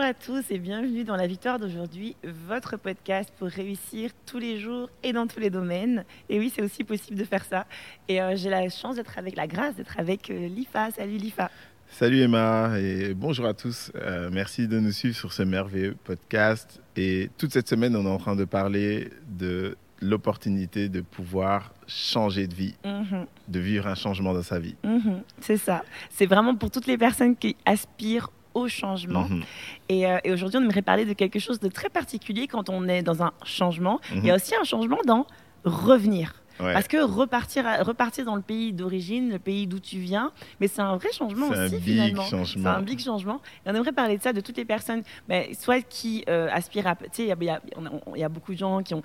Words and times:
Bonjour 0.00 0.12
à 0.12 0.14
tous 0.14 0.50
et 0.50 0.58
bienvenue 0.58 1.04
dans 1.04 1.14
la 1.14 1.26
victoire 1.26 1.58
d'aujourd'hui, 1.58 2.16
votre 2.48 2.78
podcast 2.78 3.30
pour 3.38 3.48
réussir 3.48 4.12
tous 4.24 4.38
les 4.38 4.58
jours 4.58 4.88
et 5.02 5.12
dans 5.12 5.26
tous 5.26 5.40
les 5.40 5.50
domaines. 5.50 6.06
Et 6.30 6.38
oui, 6.38 6.50
c'est 6.54 6.62
aussi 6.62 6.84
possible 6.84 7.18
de 7.18 7.24
faire 7.24 7.44
ça. 7.44 7.66
Et 8.08 8.22
euh, 8.22 8.34
j'ai 8.34 8.48
la 8.48 8.66
chance 8.70 8.96
d'être 8.96 9.18
avec 9.18 9.36
la 9.36 9.46
grâce, 9.46 9.76
d'être 9.76 10.00
avec 10.00 10.30
euh, 10.30 10.48
Lifa. 10.48 10.90
Salut 10.92 11.18
Lifa. 11.18 11.50
Salut 11.90 12.20
Emma 12.22 12.78
et 12.78 13.12
bonjour 13.12 13.44
à 13.44 13.52
tous. 13.52 13.92
Euh, 13.94 14.30
merci 14.32 14.66
de 14.68 14.80
nous 14.80 14.90
suivre 14.90 15.14
sur 15.14 15.34
ce 15.34 15.42
merveilleux 15.42 15.94
podcast. 16.02 16.80
Et 16.96 17.28
toute 17.36 17.52
cette 17.52 17.68
semaine, 17.68 17.94
on 17.94 18.06
est 18.06 18.10
en 18.10 18.16
train 18.16 18.36
de 18.36 18.46
parler 18.46 19.10
de 19.28 19.76
l'opportunité 20.00 20.88
de 20.88 21.02
pouvoir 21.02 21.74
changer 21.86 22.46
de 22.46 22.54
vie, 22.54 22.74
Mhm, 22.86 23.26
de 23.48 23.60
vivre 23.60 23.86
un 23.86 23.94
changement 23.94 24.32
dans 24.32 24.42
sa 24.42 24.60
vie. 24.60 24.76
mhm, 24.82 25.20
c'est 25.42 25.58
ça. 25.58 25.84
C'est 26.08 26.24
vraiment 26.24 26.54
pour 26.56 26.70
toutes 26.70 26.86
les 26.86 26.96
personnes 26.96 27.36
qui 27.36 27.54
aspirent 27.66 28.30
au 28.54 28.68
changement. 28.68 29.28
Mhm. 29.28 29.42
Et, 29.88 30.06
euh, 30.06 30.18
et 30.24 30.32
aujourd'hui, 30.32 30.58
on 30.58 30.62
aimerait 30.62 30.82
parler 30.82 31.04
de 31.04 31.12
quelque 31.12 31.38
chose 31.38 31.60
de 31.60 31.68
très 31.68 31.88
particulier 31.88 32.46
quand 32.46 32.68
on 32.68 32.88
est 32.88 33.02
dans 33.02 33.22
un 33.22 33.32
changement. 33.44 34.00
Il 34.14 34.24
y 34.24 34.30
a 34.30 34.34
aussi 34.34 34.54
un 34.54 34.64
changement 34.64 34.98
dans 35.06 35.26
revenir. 35.64 36.39
Ouais. 36.62 36.72
Parce 36.72 36.88
que 36.88 37.02
repartir, 37.02 37.66
à- 37.66 37.82
repartir 37.82 38.24
dans 38.24 38.36
le 38.36 38.42
pays 38.42 38.72
d'origine, 38.72 39.30
le 39.30 39.38
pays 39.38 39.66
d'où 39.66 39.78
tu 39.80 39.98
viens, 39.98 40.30
mais 40.60 40.68
c'est 40.68 40.80
un 40.82 40.96
vrai 40.96 41.10
changement 41.12 41.48
C'est 41.52 41.58
un 41.58 41.66
aussi 41.66 41.76
big 41.76 41.82
finalement. 41.84 42.22
changement. 42.24 42.62
C'est 42.62 42.78
un 42.78 42.82
big 42.82 42.98
changement. 43.00 43.40
Et 43.66 43.70
on 43.70 43.74
aimerait 43.74 43.92
parler 43.92 44.18
de 44.18 44.22
ça 44.22 44.32
de 44.32 44.40
toutes 44.40 44.56
les 44.56 44.64
personnes, 44.64 45.02
mais 45.28 45.52
soit 45.54 45.80
qui 45.82 46.24
euh, 46.28 46.48
aspirent 46.52 46.86
à. 46.86 46.96
Tu 46.96 47.04
sais, 47.12 47.22
il 47.24 47.28
y 47.44 47.48
a- 47.50 47.60
y, 48.16 48.20
y 48.20 48.28
beaucoup 48.28 48.52
de 48.52 48.58
gens 48.58 48.82
qui 48.82 48.94
ont, 48.94 49.02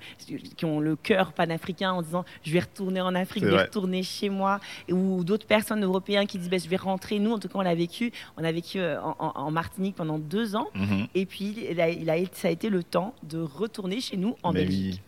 qui 0.56 0.64
ont 0.64 0.80
le 0.80 0.96
cœur 0.96 1.32
panafricain 1.32 1.92
en 1.92 2.02
disant 2.02 2.24
je 2.44 2.52
vais 2.52 2.60
retourner 2.60 3.00
en 3.00 3.14
Afrique, 3.14 3.42
je 3.44 3.48
vais 3.48 3.54
vrai. 3.54 3.64
retourner 3.64 4.02
chez 4.02 4.28
moi. 4.28 4.60
Ou 4.90 5.24
d'autres 5.24 5.46
personnes 5.46 5.82
européennes 5.84 6.26
qui 6.26 6.38
disent 6.38 6.50
ben, 6.50 6.60
je 6.60 6.68
vais 6.68 6.76
rentrer. 6.76 7.18
Nous, 7.18 7.32
en 7.32 7.38
tout 7.38 7.48
cas, 7.48 7.58
on 7.58 7.62
l'a 7.62 7.74
vécu. 7.74 8.12
On 8.36 8.44
a 8.44 8.52
vécu 8.52 8.78
euh, 8.78 9.00
en, 9.00 9.16
en- 9.18 9.32
en 9.46 9.50
Martinique 9.50 9.96
pendant 9.96 10.18
deux 10.18 10.56
ans. 10.56 10.68
Mhm. 10.74 11.06
Et 11.14 11.26
puis, 11.26 11.54
il 11.70 11.80
a, 11.80 11.88
il 11.88 12.08
a- 12.10 12.16
ça 12.32 12.48
a 12.48 12.50
été 12.50 12.68
le 12.70 12.82
temps 12.82 13.14
de 13.22 13.40
retourner 13.40 14.00
chez 14.00 14.16
nous 14.16 14.36
en 14.42 14.52
Mais 14.52 14.64
Belgique. 14.64 14.94
oui. 14.96 15.00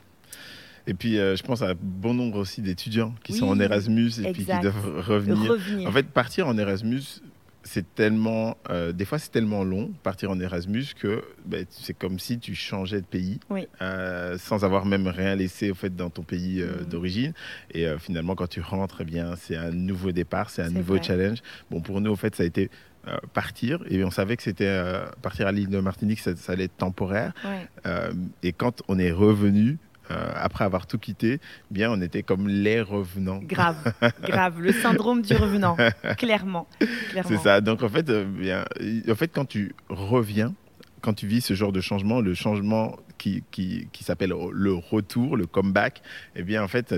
Et 0.89 0.95
puis, 0.95 1.19
euh, 1.19 1.37
je 1.37 1.43
pense 1.43 1.61
à 1.63 1.75
bon 1.75 2.15
nombre 2.15 2.39
aussi 2.39 2.63
d'étudiants 2.63 3.15
qui 3.23 3.33
sont 3.35 3.47
en 3.47 3.61
Erasmus 3.61 4.11
et 4.25 4.33
puis 4.33 4.45
qui 4.45 4.51
doivent 4.61 5.05
revenir. 5.07 5.51
Revenir. 5.53 5.89
En 5.89 5.93
fait, 5.93 6.05
partir 6.09 6.49
en 6.49 6.57
Erasmus, 6.57 7.03
c'est 7.63 7.95
tellement, 7.95 8.57
euh, 8.71 8.93
des 8.93 9.05
fois 9.05 9.19
c'est 9.19 9.31
tellement 9.31 9.63
long 9.63 9.91
partir 10.03 10.31
en 10.31 10.41
Erasmus 10.41 10.87
que 10.99 11.23
ben, 11.45 11.67
c'est 11.69 11.93
comme 11.93 12.19
si 12.19 12.39
tu 12.39 12.55
changeais 12.55 13.03
de 13.03 13.07
pays 13.07 13.41
Oui. 13.51 13.67
euh, 13.83 14.39
sans 14.39 14.65
avoir 14.65 14.87
même 14.87 15.07
rien 15.07 15.35
laissé 15.37 15.71
au 15.71 15.75
fait 15.75 15.95
dans 15.95 16.09
ton 16.09 16.23
pays 16.23 16.63
euh, 16.63 16.79
Mhm. 16.81 16.89
d'origine. 16.89 17.33
Et 17.75 17.87
finalement, 17.99 18.35
quand 18.37 18.47
tu 18.47 18.63
rentres, 18.63 18.99
eh 19.03 19.05
bien 19.05 19.37
c'est 19.37 19.57
un 19.57 19.71
nouveau 19.71 20.13
départ, 20.13 20.49
c'est 20.49 20.63
un 20.63 20.71
nouveau 20.71 20.95
vrai. 20.95 21.03
challenge. 21.03 21.43
Bon, 21.71 21.83
pour 21.83 22.01
nous, 22.01 22.11
au 22.11 22.17
fait, 22.17 22.35
ça 22.35 22.43
a 22.45 22.47
été 22.47 22.71
partir 23.35 23.81
et 23.91 24.03
on 24.05 24.11
savait 24.11 24.37
que 24.37 24.43
c'était 24.43 24.83
partir 25.23 25.47
à 25.47 25.53
l'île 25.53 25.69
de 25.69 25.81
Martinique, 25.81 26.21
ça, 26.21 26.35
ça 26.37 26.53
allait 26.53 26.65
être 26.65 26.77
temporaire. 26.77 27.33
Ouais. 27.45 27.69
Et 28.43 28.53
quand 28.53 28.83
on 28.89 28.99
est 28.99 29.13
revenu. 29.13 29.77
Euh, 30.11 30.33
après 30.37 30.65
avoir 30.65 30.87
tout 30.87 30.99
quitté, 30.99 31.41
bien 31.71 31.91
on 31.91 32.01
était 32.01 32.23
comme 32.23 32.49
les 32.49 32.81
revenants. 32.81 33.41
Grave, 33.43 33.93
grave. 34.23 34.61
Le 34.61 34.73
syndrome 34.73 35.23
du 35.23 35.35
revenant, 35.35 35.77
clairement. 36.17 36.67
clairement. 37.11 37.29
C'est 37.29 37.39
ça. 37.39 37.61
Donc 37.61 37.83
en 37.83 37.89
fait, 37.89 38.09
euh, 38.09 38.25
bien, 38.25 38.65
en 39.11 39.15
fait, 39.15 39.29
quand 39.29 39.45
tu 39.45 39.75
reviens, 39.89 40.55
quand 41.01 41.15
tu 41.15 41.27
vis 41.27 41.41
ce 41.41 41.55
genre 41.55 41.73
de 41.73 41.81
changement, 41.81 42.21
le 42.21 42.35
changement 42.35 42.97
qui, 43.19 43.43
qui, 43.51 43.89
qui 43.93 44.05
s'appelle 44.05 44.33
le 44.53 44.75
retour, 44.75 45.37
le 45.37 45.47
comeback, 45.47 46.03
eh 46.37 46.43
bien 46.43 46.63
en 46.63 46.69
fait, 46.69 46.95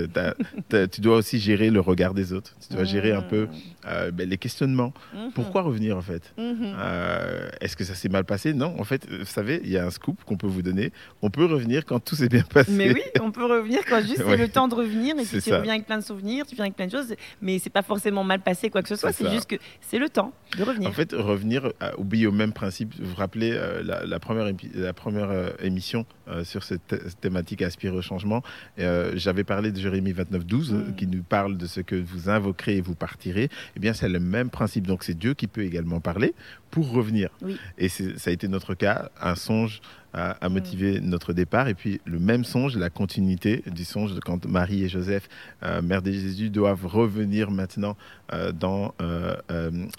tu 0.91 1.01
dois 1.01 1.17
aussi 1.17 1.39
gérer 1.39 1.69
le 1.69 1.79
regard 1.79 2.13
des 2.13 2.33
autres. 2.33 2.55
Tu 2.67 2.73
dois 2.75 2.83
gérer 2.85 3.11
un 3.11 3.21
peu 3.21 3.47
euh, 3.87 4.11
ben, 4.11 4.29
les 4.29 4.37
questionnements. 4.37 4.93
Mhm. 5.13 5.31
Pourquoi 5.33 5.61
revenir 5.63 5.97
en 5.97 6.01
fait? 6.01 6.33
Mhm. 6.37 6.57
Euh, 6.77 7.49
Est-ce 7.59 7.75
que 7.75 7.83
ça 7.83 7.95
s'est 7.95 8.09
mal 8.09 8.23
passé? 8.25 8.53
Non, 8.53 8.75
en 8.79 8.83
fait, 8.83 9.07
vous 9.09 9.25
savez, 9.25 9.59
il 9.63 9.69
y 9.71 9.77
a 9.77 9.85
un 9.85 9.89
scoop 9.89 10.23
qu'on 10.23 10.37
peut 10.37 10.47
vous 10.47 10.61
donner. 10.61 10.91
On 11.21 11.29
peut 11.29 11.45
revenir 11.45 11.85
quand 11.85 11.99
tout 11.99 12.15
s'est 12.15 12.29
bien 12.29 12.43
passé. 12.43 12.71
Mais 12.71 12.93
oui, 12.93 13.01
on 13.21 13.31
peut 13.31 13.45
revenir 13.45 13.79
quand 13.89 14.01
juste 14.01 14.19
Ouais. 14.21 14.37
c'est 14.37 14.37
le 14.43 14.49
temps 14.49 14.67
de 14.67 14.75
revenir 14.75 15.15
et 15.17 15.23
puis 15.23 15.41
tu 15.41 15.49
ça. 15.49 15.57
reviens 15.57 15.73
avec 15.73 15.87
plein 15.87 15.97
de 15.97 16.03
souvenirs, 16.03 16.45
tu 16.45 16.53
viens 16.55 16.65
avec 16.65 16.75
plein 16.75 16.85
de 16.85 16.91
choses, 16.91 17.15
mais 17.41 17.57
c'est 17.57 17.71
pas 17.71 17.81
forcément 17.81 18.23
mal 18.23 18.39
passé 18.41 18.69
quoi 18.69 18.83
que 18.83 18.87
ce 18.89 18.95
soit, 18.95 19.11
C'est 19.11 19.29
juste 19.31 19.49
que 19.49 19.55
c'est 19.81 19.97
le 19.97 20.09
temps 20.09 20.31
de 20.57 20.63
revenir. 20.63 20.87
En 20.87 20.91
fait, 20.91 21.11
revenir, 21.13 21.65
euh, 21.81 21.91
oublier 21.97 22.27
au 22.27 22.31
même 22.31 22.53
principe. 22.53 22.93
Vous 22.99 23.09
vous 23.09 23.15
rappelez 23.15 23.59
la, 23.83 24.05
la 24.05 24.19
première, 24.19 24.47
la 24.75 24.93
première 24.93 25.31
émission 25.63 26.05
euh, 26.27 26.43
sur 26.43 26.63
cette 26.63 26.85
thé- 26.87 26.97
thématique 27.19 27.61
aspirer 27.61 27.95
au 27.95 28.01
changement. 28.01 28.43
euh, 28.79 29.13
J'avais 29.15 29.43
parlé 29.43 29.71
de 29.71 29.79
Jérémie 29.79 30.11
29, 30.11 30.45
12, 30.45 30.73
euh, 30.73 30.77
Mm. 30.89 30.95
qui 30.95 31.07
nous 31.07 31.23
parle 31.23 31.57
de 31.57 31.65
ce 31.67 31.81
que 31.81 31.95
vous 31.95 32.29
invoquerez 32.29 32.77
et 32.77 32.81
vous 32.81 32.95
partirez. 32.95 33.49
Eh 33.75 33.79
bien, 33.79 33.93
c'est 33.93 34.09
le 34.09 34.19
même 34.19 34.49
principe. 34.49 34.87
Donc, 34.87 35.03
c'est 35.03 35.17
Dieu 35.17 35.33
qui 35.33 35.47
peut 35.47 35.63
également 35.63 35.99
parler 35.99 36.33
pour 36.69 36.89
revenir. 36.91 37.29
Oui. 37.41 37.57
Et 37.77 37.89
ça 37.89 38.29
a 38.29 38.31
été 38.31 38.47
notre 38.47 38.73
cas, 38.73 39.09
un 39.21 39.35
songe 39.35 39.81
à, 40.13 40.31
à 40.43 40.49
motiver 40.49 40.99
notre 41.01 41.33
départ. 41.33 41.67
Et 41.67 41.73
puis, 41.73 42.01
le 42.05 42.19
même 42.19 42.43
songe, 42.43 42.75
la 42.77 42.89
continuité 42.89 43.63
du 43.71 43.85
songe 43.85 44.13
de 44.13 44.19
quand 44.19 44.45
Marie 44.45 44.83
et 44.83 44.89
Joseph, 44.89 45.29
euh, 45.63 45.81
mère 45.81 46.01
de 46.01 46.11
Jésus, 46.11 46.49
doivent 46.49 46.85
revenir 46.85 47.49
maintenant 47.51 47.95
euh, 48.33 48.51
dans, 48.51 48.93
euh, 49.01 49.35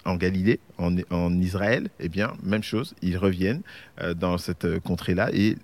en 0.05 0.17
Galilée, 0.17 0.61
en, 0.78 0.95
en 1.11 1.41
Israël, 1.41 1.89
eh 2.01 2.09
bien, 2.09 2.34
même 2.43 2.62
chose, 2.62 2.95
ils 3.03 3.17
reviennent 3.17 3.62
dans 4.17 4.39
cette 4.39 4.78
contrée-là 4.81 5.31
et 5.33 5.56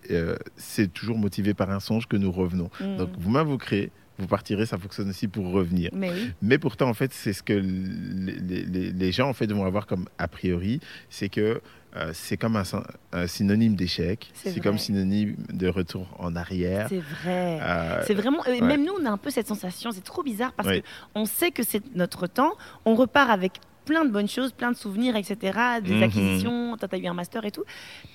c'est 0.57 0.93
toujours 0.93 1.19
motivé 1.19 1.55
par 1.55 1.71
un 1.71 1.81
songe 1.81 2.07
que 2.07 2.17
nous 2.17 2.31
revenons. 2.33 2.71
Mhm. 2.81 2.97
Donc, 2.97 3.11
vous 3.19 3.31
m'invoquerez, 3.31 3.91
vous 4.19 4.27
partirez, 4.27 4.67
ça 4.67 4.79
fonctionne 4.79 5.11
aussi 5.11 5.29
pour 5.29 5.51
revenir. 5.53 5.91
Mais 5.93 6.11
oui, 6.11 6.31
Mais 6.43 6.59
pourtant, 6.59 6.89
en 6.89 6.95
fait, 6.95 7.13
c'est 7.13 7.33
ce 7.33 7.43
que 7.43 7.53
les- 7.53 8.93
les 8.93 9.13
gens 9.13 9.29
en 9.29 9.33
fait, 9.33 9.51
vont 9.53 9.65
avoir 9.65 9.87
comme 9.87 10.07
a 10.19 10.29
priori, 10.29 10.81
c'est 11.11 11.29
que 11.29 11.61
euh, 11.97 12.11
c'est 12.15 12.37
comme 12.37 12.57
un, 12.57 12.65
syn- 12.65 12.85
un 13.13 13.27
synonyme 13.27 13.75
d'échec, 13.75 14.31
C'est 14.35 14.51
vrai. 14.51 14.61
comme 14.61 14.79
synonyme 14.79 15.37
de 15.53 15.69
retour 15.69 16.07
en 16.19 16.37
arrière. 16.37 16.87
c'est 16.89 17.01
vrai. 17.01 17.59
Euh, 17.63 18.03
C'est 18.07 18.15
vraiment, 18.15 18.41
ouais. 18.47 18.61
même 18.61 18.85
nous, 18.85 18.93
on 19.01 19.05
a 19.07 19.11
un 19.11 19.17
peu 19.17 19.31
cette 19.31 19.47
sensation. 19.49 19.91
C'est 19.93 20.05
trop 20.05 20.23
bizarre 20.23 20.53
parce 20.53 20.69
Oui. 20.69 20.83
que 20.83 20.87
on 21.15 21.25
sait 21.25 21.51
que 21.51 21.63
c'est 21.63 21.83
notre 21.95 22.27
temps. 22.27 22.53
On 22.85 22.95
repart 22.95 23.31
avec 23.31 23.53
plein 23.85 24.05
de 24.05 24.11
bonnes 24.11 24.29
choses, 24.29 24.53
plein 24.53 24.71
de 24.71 24.77
souvenirs, 24.77 25.17
etc. 25.17 25.59
Des 25.83 25.95
Mhm. 25.95 26.03
acquisitions. 26.03 26.77
Toi, 26.77 26.89
t'as 26.89 26.99
eu 26.99 27.07
un 27.07 27.15
master 27.15 27.45
et 27.47 27.51
tout. 27.51 27.65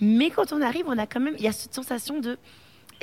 Mais 0.02 0.30
quand 0.30 0.54
on 0.54 0.62
arrive, 0.62 0.86
on 0.88 0.98
a 1.00 1.08
quand 1.08 1.20
même, 1.20 1.34
il 1.40 1.44
y 1.44 1.48
a 1.48 1.52
cette 1.52 1.74
sensation 1.74 2.20
de 2.20 2.38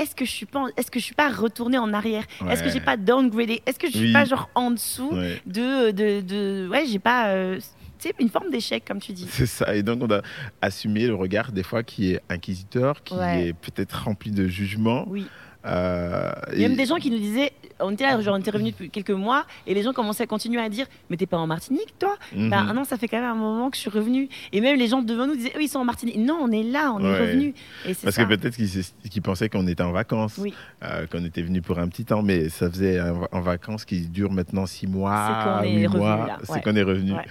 est-ce 0.01 0.15
que 0.15 0.25
je 0.25 0.31
suis 0.31 0.47
pas, 0.47 0.65
est-ce 0.77 0.91
que 0.91 0.99
je 0.99 1.05
suis 1.05 1.15
pas 1.15 1.29
retourné 1.31 1.79
en 1.79 1.93
arrière? 1.93 2.25
Est-ce 2.49 2.63
que 2.63 2.71
j'ai 2.71 2.81
pas 2.81 2.97
downgradé? 2.97 3.63
Est-ce 3.67 3.79
que 3.79 3.87
je 3.89 3.97
suis 3.97 4.07
Oui. 4.07 4.13
pas 4.13 4.25
genre 4.25 4.49
en 4.55 4.71
dessous 4.71 5.11
ouais. 5.13 5.41
de, 5.47 5.91
de, 5.91 6.21
de, 6.21 6.69
ouais, 6.69 6.87
j'ai 6.87 6.99
pas, 6.99 7.29
euh, 7.29 7.59
tu 7.99 8.09
sais, 8.09 8.15
une 8.19 8.31
forme 8.31 8.51
d'échec 8.51 8.85
comme 8.87 8.99
tu 9.01 9.13
dis. 9.13 9.27
C'est 9.31 9.47
ça. 9.47 9.75
Et 9.75 9.83
donc, 9.83 10.03
on 10.03 10.11
a 10.11 10.23
assumé 10.63 11.07
le 11.07 11.15
regard, 11.15 11.53
des 11.53 11.63
fois, 11.63 11.83
qui 11.83 12.13
est 12.13 12.21
inquisiteur, 12.31 13.03
qui 13.03 13.15
Ouais. 13.15 13.49
est 13.49 13.53
peut-être 13.53 14.05
rempli 14.05 14.31
de 14.31 14.49
jugement. 14.49 15.05
Oui. 15.07 15.27
Euh, 15.67 16.33
Il 16.55 16.61
y 16.61 16.65
a 16.65 16.69
même 16.69 16.73
et- 16.79 16.83
des 16.83 16.87
gens 16.87 16.97
qui 16.97 17.11
nous 17.11 17.19
disaient, 17.19 17.53
on 17.81 17.91
était 17.93 18.05
là, 18.05 18.19
genre, 18.21 18.35
on 18.35 18.39
était 18.39 18.51
revenus 18.51 18.73
depuis 18.73 18.89
quelques 18.91 19.11
mois, 19.11 19.45
et 19.67 19.75
les 19.75 19.83
gens 19.83 19.93
commençaient 19.93 20.23
à 20.23 20.27
continuer 20.27 20.61
à 20.61 20.69
dire, 20.71 20.87
mais 21.11 21.17
t'es 21.17 21.27
pas 21.27 21.37
en 21.37 21.47
Martinique, 21.47 21.95
toi? 21.99 22.17
Mhm. 22.35 22.49
Ben 22.51 22.73
non, 22.73 22.85
ça 22.85 22.97
fait 22.97 23.09
quand 23.09 23.19
même 23.21 23.31
un 23.31 23.35
moment 23.35 23.69
que 23.71 23.77
je 23.77 23.83
suis 23.83 23.91
revenue. 23.91 24.29
Et 24.53 24.61
même 24.63 24.79
les 24.79 24.89
gens 24.89 25.03
devant 25.03 25.27
nous 25.27 25.37
disaient, 25.37 25.53
eux, 25.57 25.63
ils 25.63 25.69
sont 25.69 25.81
en 25.81 25.85
Martinique. 25.85 26.17
Non, 26.17 26.39
on 26.43 26.51
est 26.51 26.63
là, 26.63 26.93
on 26.93 27.01
est 27.01 27.11
Ouais. 27.11 27.55
c'est 27.85 28.03
Parce 28.05 28.17
ça. 28.17 28.25
que 28.25 28.35
peut-être 28.35 28.57
qu'ils 28.57 29.23
pensaient 29.23 29.49
qu'on 29.51 29.67
était 29.67 29.83
en 29.83 29.93
vacances, 29.93 30.37
Oui. 30.39 30.55
euh, 30.83 31.07
qu'on 31.07 31.25
était 31.25 31.43
venu 31.43 31.61
pour 31.61 31.79
un 31.79 31.89
petit 31.89 32.05
temps, 32.05 32.23
mais 32.23 32.49
ça 32.49 32.71
faisait 32.71 32.99
en 33.01 33.41
vacances 33.41 33.85
qui 33.85 34.07
dure 34.09 34.31
maintenant 34.33 34.65
six 34.67 34.87
mois, 34.87 35.61
huit 35.63 35.87
revenu, 35.87 35.99
mois, 35.99 36.39
c'est 36.45 36.53
Ouais. 36.53 36.61
qu'on 36.63 36.77
est 36.77 36.83
revenu. 36.83 37.13
Ouais. 37.13 37.25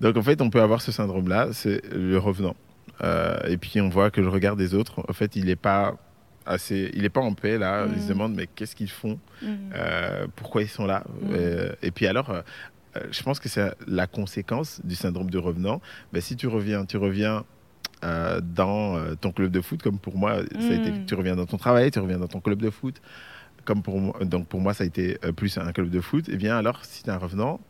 Donc 0.00 0.16
en 0.16 0.22
fait, 0.22 0.40
on 0.40 0.50
peut 0.50 0.62
avoir 0.62 0.82
ce 0.82 0.92
syndrome-là, 0.92 1.48
c'est 1.52 1.82
le 1.92 2.18
revenant. 2.18 2.54
Euh, 3.02 3.36
et 3.48 3.56
puis 3.56 3.80
on 3.80 3.88
voit 3.88 4.10
que 4.10 4.20
le 4.20 4.28
regard 4.28 4.54
des 4.54 4.74
autres, 4.74 5.02
en 5.08 5.12
fait, 5.12 5.34
il 5.36 5.46
n'est 5.46 5.56
pas 5.56 5.96
assez, 6.46 6.90
il 6.94 7.04
est 7.04 7.08
pas 7.10 7.20
en 7.20 7.34
paix 7.34 7.58
là. 7.58 7.86
Ils 7.86 7.98
se 8.00 8.02
Mhm. 8.04 8.08
demandent 8.08 8.34
mais 8.34 8.46
qu'est-ce 8.46 8.74
qu'ils 8.76 8.90
font, 8.90 9.18
Mhm. 9.42 9.70
Euh, 9.74 10.26
pourquoi 10.36 10.62
ils 10.62 10.68
sont 10.68 10.86
là? 10.86 11.04
Mhm. 11.22 11.30
Euh, 11.34 11.72
et 11.82 11.90
puis 11.90 12.06
alors. 12.06 12.30
euh, 12.30 12.42
je 13.10 13.22
pense 13.22 13.40
que 13.40 13.48
c'est 13.48 13.72
la 13.86 14.06
conséquence 14.06 14.78
du 14.84 14.94
syndrome 14.94 15.30
de 15.30 15.38
revenant. 15.38 15.80
Ben, 16.12 16.20
si 16.20 16.36
tu 16.36 16.46
reviens, 16.46 16.84
tu 16.84 16.98
reviens 16.98 17.42
dans 18.42 18.98
ton 19.20 19.32
club 19.32 19.50
de 19.50 19.60
foot, 19.60 19.82
comme 19.82 19.98
pour 19.98 20.16
moi, 20.18 20.36
ça 20.60 20.72
a 20.72 20.74
été, 20.74 20.90
Mm. 20.90 21.06
tu 21.06 21.14
reviens 21.14 21.36
dans 21.36 21.46
ton 21.46 21.56
travail, 21.56 21.90
tu 21.90 22.00
reviens 22.00 22.18
dans 22.18 22.28
ton 22.28 22.40
club 22.40 22.60
de 22.60 22.68
foot. 22.70 23.00
Comme 23.64 23.82
pour 23.82 24.00
moi, 24.00 24.14
donc 24.24 24.46
pour 24.48 24.60
moi, 24.60 24.74
ça 24.74 24.84
a 24.84 24.86
été 24.86 25.18
plus 25.36 25.56
un 25.56 25.72
club 25.72 25.88
de 25.88 26.00
foot. 26.00 26.28
Et 26.28 26.36
bien 26.36 26.56
alors, 26.58 26.84
si 26.84 27.02
tu 27.04 27.08
es 27.10 27.12
un 27.12 27.16
revenant, 27.16 27.60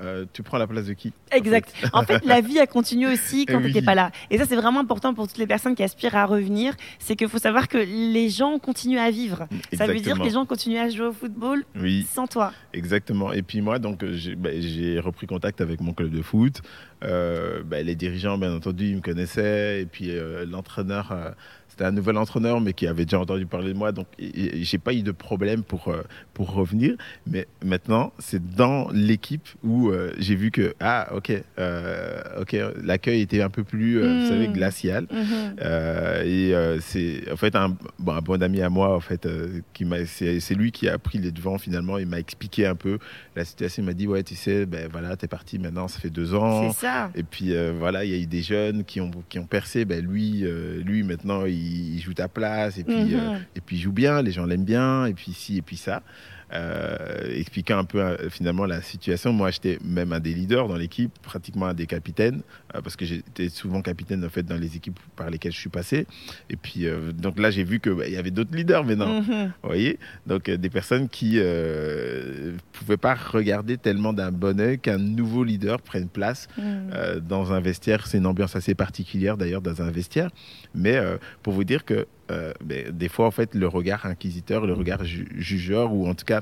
euh, 0.00 0.24
tu 0.32 0.42
prends 0.42 0.58
la 0.58 0.66
place 0.66 0.86
de 0.86 0.92
qui 0.92 1.12
Exact. 1.32 1.72
En 1.92 2.02
fait, 2.04 2.24
la 2.24 2.40
vie 2.40 2.58
a 2.58 2.66
continué 2.66 3.12
aussi 3.12 3.46
quand 3.46 3.58
tu 3.58 3.66
n'étais 3.66 3.80
oui. 3.80 3.84
pas 3.84 3.94
là. 3.94 4.10
Et 4.30 4.38
ça, 4.38 4.44
c'est 4.46 4.56
vraiment 4.56 4.80
important 4.80 5.14
pour 5.14 5.26
toutes 5.28 5.38
les 5.38 5.46
personnes 5.46 5.74
qui 5.74 5.82
aspirent 5.82 6.14
à 6.16 6.24
revenir. 6.26 6.74
C'est 6.98 7.16
qu'il 7.16 7.28
faut 7.28 7.38
savoir 7.38 7.68
que 7.68 7.78
les 7.78 8.28
gens 8.28 8.58
continuent 8.58 8.98
à 8.98 9.10
vivre. 9.10 9.46
Ça 9.72 9.86
veut 9.86 10.00
dire 10.00 10.18
que 10.18 10.22
les 10.22 10.30
gens 10.30 10.46
continuent 10.46 10.78
à 10.78 10.88
jouer 10.88 11.06
au 11.06 11.12
football 11.12 11.64
Oui, 11.76 12.06
sans 12.12 12.26
toi. 12.26 12.52
exactement. 12.72 13.32
Et 13.32 13.42
puis 13.42 13.60
moi, 13.60 13.78
donc, 13.78 14.04
j'ai 14.12 14.34
bah, 14.34 14.50
j'ai 14.58 15.00
repris 15.00 15.26
contact 15.26 15.60
avec 15.60 15.80
mon 15.80 15.92
club 15.92 16.10
de 16.10 16.22
foot. 16.22 16.60
Euh, 17.04 17.62
bah, 17.64 17.82
les 17.82 17.94
dirigeants, 17.94 18.38
bien 18.38 18.54
entendu, 18.54 18.88
ils 18.88 18.96
me 18.96 19.00
connaissaient. 19.00 19.82
Et 19.82 19.86
puis 19.86 20.10
euh, 20.10 20.44
l'entraîneur, 20.46 21.12
euh, 21.12 21.30
c'était 21.68 21.84
un 21.84 21.92
nouvel 21.92 22.16
entraîneur, 22.16 22.60
mais 22.60 22.72
qui 22.72 22.88
avait 22.88 23.04
déjà 23.04 23.20
entendu 23.20 23.46
parler 23.46 23.72
de 23.72 23.78
moi. 23.78 23.92
Donc, 23.92 24.08
j'ai 24.18 24.78
pas 24.78 24.92
eu 24.92 25.02
de 25.02 25.12
problème 25.12 25.62
pour, 25.62 25.88
euh, 25.88 26.02
pour 26.34 26.52
revenir. 26.52 26.96
Mais 27.26 27.46
maintenant, 27.64 28.12
c'est 28.18 28.44
dans 28.56 28.88
l'équipe 28.92 29.46
où 29.62 29.90
euh, 29.90 30.12
j'ai 30.18 30.34
vu 30.34 30.50
que, 30.50 30.74
ah, 30.80 31.08
ok, 31.14 31.32
euh, 31.60 32.20
ok, 32.40 32.56
l'accueil 32.82 33.20
était 33.20 33.42
un 33.42 33.50
peu 33.50 33.62
plus, 33.62 34.00
euh, 34.02 34.22
vous 34.22 34.28
savez, 34.28 34.48
glacial. 34.48 35.06
Mhm. 35.12 35.56
Euh, 35.62 36.22
et 36.24 36.54
euh, 36.54 36.80
c'est 36.80 37.30
en 37.30 37.36
fait 37.36 37.54
un, 37.54 37.76
bon, 37.98 38.12
un 38.12 38.20
bon 38.22 38.42
ami 38.42 38.60
à 38.60 38.70
moi 38.70 38.94
en 38.94 39.00
fait 39.00 39.26
euh, 39.26 39.60
qui 39.72 39.84
m'a 39.84 40.04
c'est 40.06 40.40
c'est 40.40 40.54
lui 40.54 40.72
qui 40.72 40.88
a 40.88 40.98
pris 40.98 41.18
les 41.18 41.32
devants 41.32 41.58
finalement 41.58 41.98
il 41.98 42.06
m'a 42.06 42.18
expliqué 42.18 42.66
un 42.66 42.74
peu 42.74 42.98
la 43.36 43.44
situation 43.44 43.82
il 43.82 43.86
m'a 43.86 43.92
dit 43.92 44.06
ouais 44.06 44.22
tu 44.22 44.34
sais 44.34 44.66
ben 44.66 44.88
voilà 44.90 45.16
t'es 45.16 45.26
parti 45.28 45.58
maintenant 45.58 45.88
ça 45.88 45.98
fait 45.98 46.10
deux 46.10 46.34
ans 46.34 46.70
C'est 46.70 46.80
ça. 46.86 46.87
Et 47.14 47.22
puis 47.22 47.54
euh, 47.54 47.72
voilà 47.78 48.04
il 48.04 48.10
y 48.10 48.14
a 48.14 48.18
eu 48.18 48.26
des 48.26 48.42
jeunes 48.42 48.84
qui 48.84 49.00
ont 49.00 49.10
qui 49.28 49.38
ont 49.38 49.46
percé. 49.46 49.84
Ben 49.84 50.04
lui 50.04 50.44
euh, 50.44 50.80
lui 50.82 51.02
maintenant 51.02 51.44
il, 51.46 51.96
il 51.96 52.00
joue 52.00 52.14
ta 52.14 52.28
place. 52.28 52.78
Et 52.78 52.84
puis 52.84 52.94
Mhm. 52.94 53.14
euh, 53.14 53.38
et 53.56 53.60
puis 53.60 53.76
il 53.76 53.80
joue 53.82 53.92
bien. 53.92 54.22
Les 54.22 54.32
gens 54.32 54.46
l'aiment 54.46 54.64
bien. 54.64 55.06
Et 55.06 55.14
puis 55.14 55.32
ci 55.32 55.58
et 55.58 55.62
puis 55.62 55.76
ça 55.76 56.02
expliquant 56.50 57.78
un 57.78 57.84
peu 57.84 58.00
euh, 58.00 58.30
finalement 58.30 58.64
la 58.64 58.80
situation. 58.82 59.32
Moi, 59.32 59.50
j'étais 59.50 59.78
même 59.84 60.12
un 60.12 60.20
des 60.20 60.32
leaders 60.34 60.66
dans 60.68 60.76
l'équipe, 60.76 61.12
pratiquement 61.22 61.66
un 61.66 61.74
des 61.74 61.86
capitaines, 61.86 62.42
euh, 62.74 62.80
parce 62.80 62.96
que 62.96 63.04
j'étais 63.04 63.48
souvent 63.48 63.82
capitaine 63.82 64.24
en 64.24 64.28
fait 64.28 64.42
dans 64.42 64.56
les 64.56 64.76
équipes 64.76 64.98
par 65.16 65.30
lesquelles 65.30 65.52
je 65.52 65.58
suis 65.58 65.68
passé. 65.68 66.06
Et 66.50 66.56
puis 66.56 66.86
euh, 66.86 67.12
donc 67.12 67.38
là, 67.38 67.50
j'ai 67.50 67.64
vu 67.64 67.80
que 67.80 67.90
bah, 67.90 68.08
y 68.08 68.16
avait 68.16 68.30
d'autres 68.30 68.54
leaders 68.54 68.84
maintenant. 68.84 69.20
Mhm. 69.22 69.52
Vous 69.62 69.68
voyez 69.68 69.98
Donc 70.26 70.48
euh, 70.48 70.56
des 70.56 70.70
personnes 70.70 71.08
qui 71.08 71.34
euh, 71.36 72.52
pouvaient 72.72 72.96
pas 72.96 73.14
regarder 73.14 73.76
tellement 73.76 74.12
d'un 74.12 74.32
bon 74.32 74.58
œil 74.60 74.78
qu'un 74.78 74.98
nouveau 74.98 75.44
leader 75.44 75.80
prenne 75.80 76.08
place 76.08 76.48
Mhm. 76.56 76.64
euh, 76.94 77.20
dans 77.20 77.52
un 77.52 77.60
vestiaire. 77.60 78.06
C'est 78.06 78.18
une 78.18 78.26
ambiance 78.26 78.56
assez 78.56 78.74
particulière 78.74 79.36
d'ailleurs 79.36 79.60
dans 79.62 79.82
un 79.82 79.90
vestiaire. 79.90 80.30
Mais 80.74 80.96
euh, 80.96 81.16
pour 81.42 81.52
vous 81.52 81.64
dire 81.64 81.84
que 81.84 82.06
euh, 82.30 82.52
ben, 82.64 82.90
des 82.90 83.08
fois, 83.08 83.26
en 83.26 83.30
fait, 83.30 83.54
le 83.54 83.66
regard 83.68 84.06
inquisiteur, 84.06 84.66
le 84.66 84.72
regard 84.74 85.04
ju- 85.04 85.28
jugeur 85.36 85.92
ou 85.92 86.06
en 86.08 86.14
tout 86.14 86.24
cas 86.24 86.40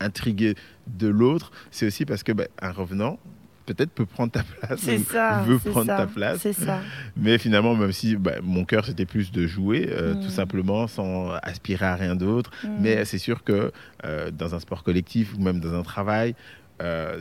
intrigué 0.00 0.54
de 0.86 1.08
l'autre, 1.08 1.50
c'est 1.70 1.86
aussi 1.86 2.04
parce 2.04 2.22
que 2.22 2.32
ben, 2.32 2.46
un 2.62 2.70
revenant 2.72 3.18
peut-être 3.66 3.90
peut 3.90 4.06
prendre 4.06 4.32
ta 4.32 4.42
place 4.44 4.80
ça. 5.10 5.42
veut 5.42 5.58
prendre 5.58 5.86
ça, 5.86 5.96
ta 5.98 6.06
place. 6.06 6.50
Ça. 6.52 6.80
Mais 7.18 7.36
finalement, 7.36 7.74
même 7.74 7.92
si 7.92 8.16
ben, 8.16 8.40
mon 8.42 8.64
cœur 8.64 8.86
c'était 8.86 9.04
plus 9.04 9.30
de 9.30 9.46
jouer, 9.46 9.88
euh, 9.90 10.14
Mm. 10.14 10.20
tout 10.22 10.30
simplement, 10.30 10.86
sans 10.86 11.32
aspirer 11.42 11.84
à 11.84 11.94
rien 11.96 12.16
d'autre. 12.16 12.50
Mhm. 12.64 12.70
Mais 12.80 13.04
c'est 13.04 13.18
sûr 13.18 13.44
que 13.44 13.70
euh, 14.06 14.30
dans 14.30 14.54
un 14.54 14.60
sport 14.60 14.82
collectif 14.84 15.34
ou 15.36 15.42
même 15.42 15.60
dans 15.60 15.74
un 15.74 15.82
travail, 15.82 16.34
euh, 16.80 17.20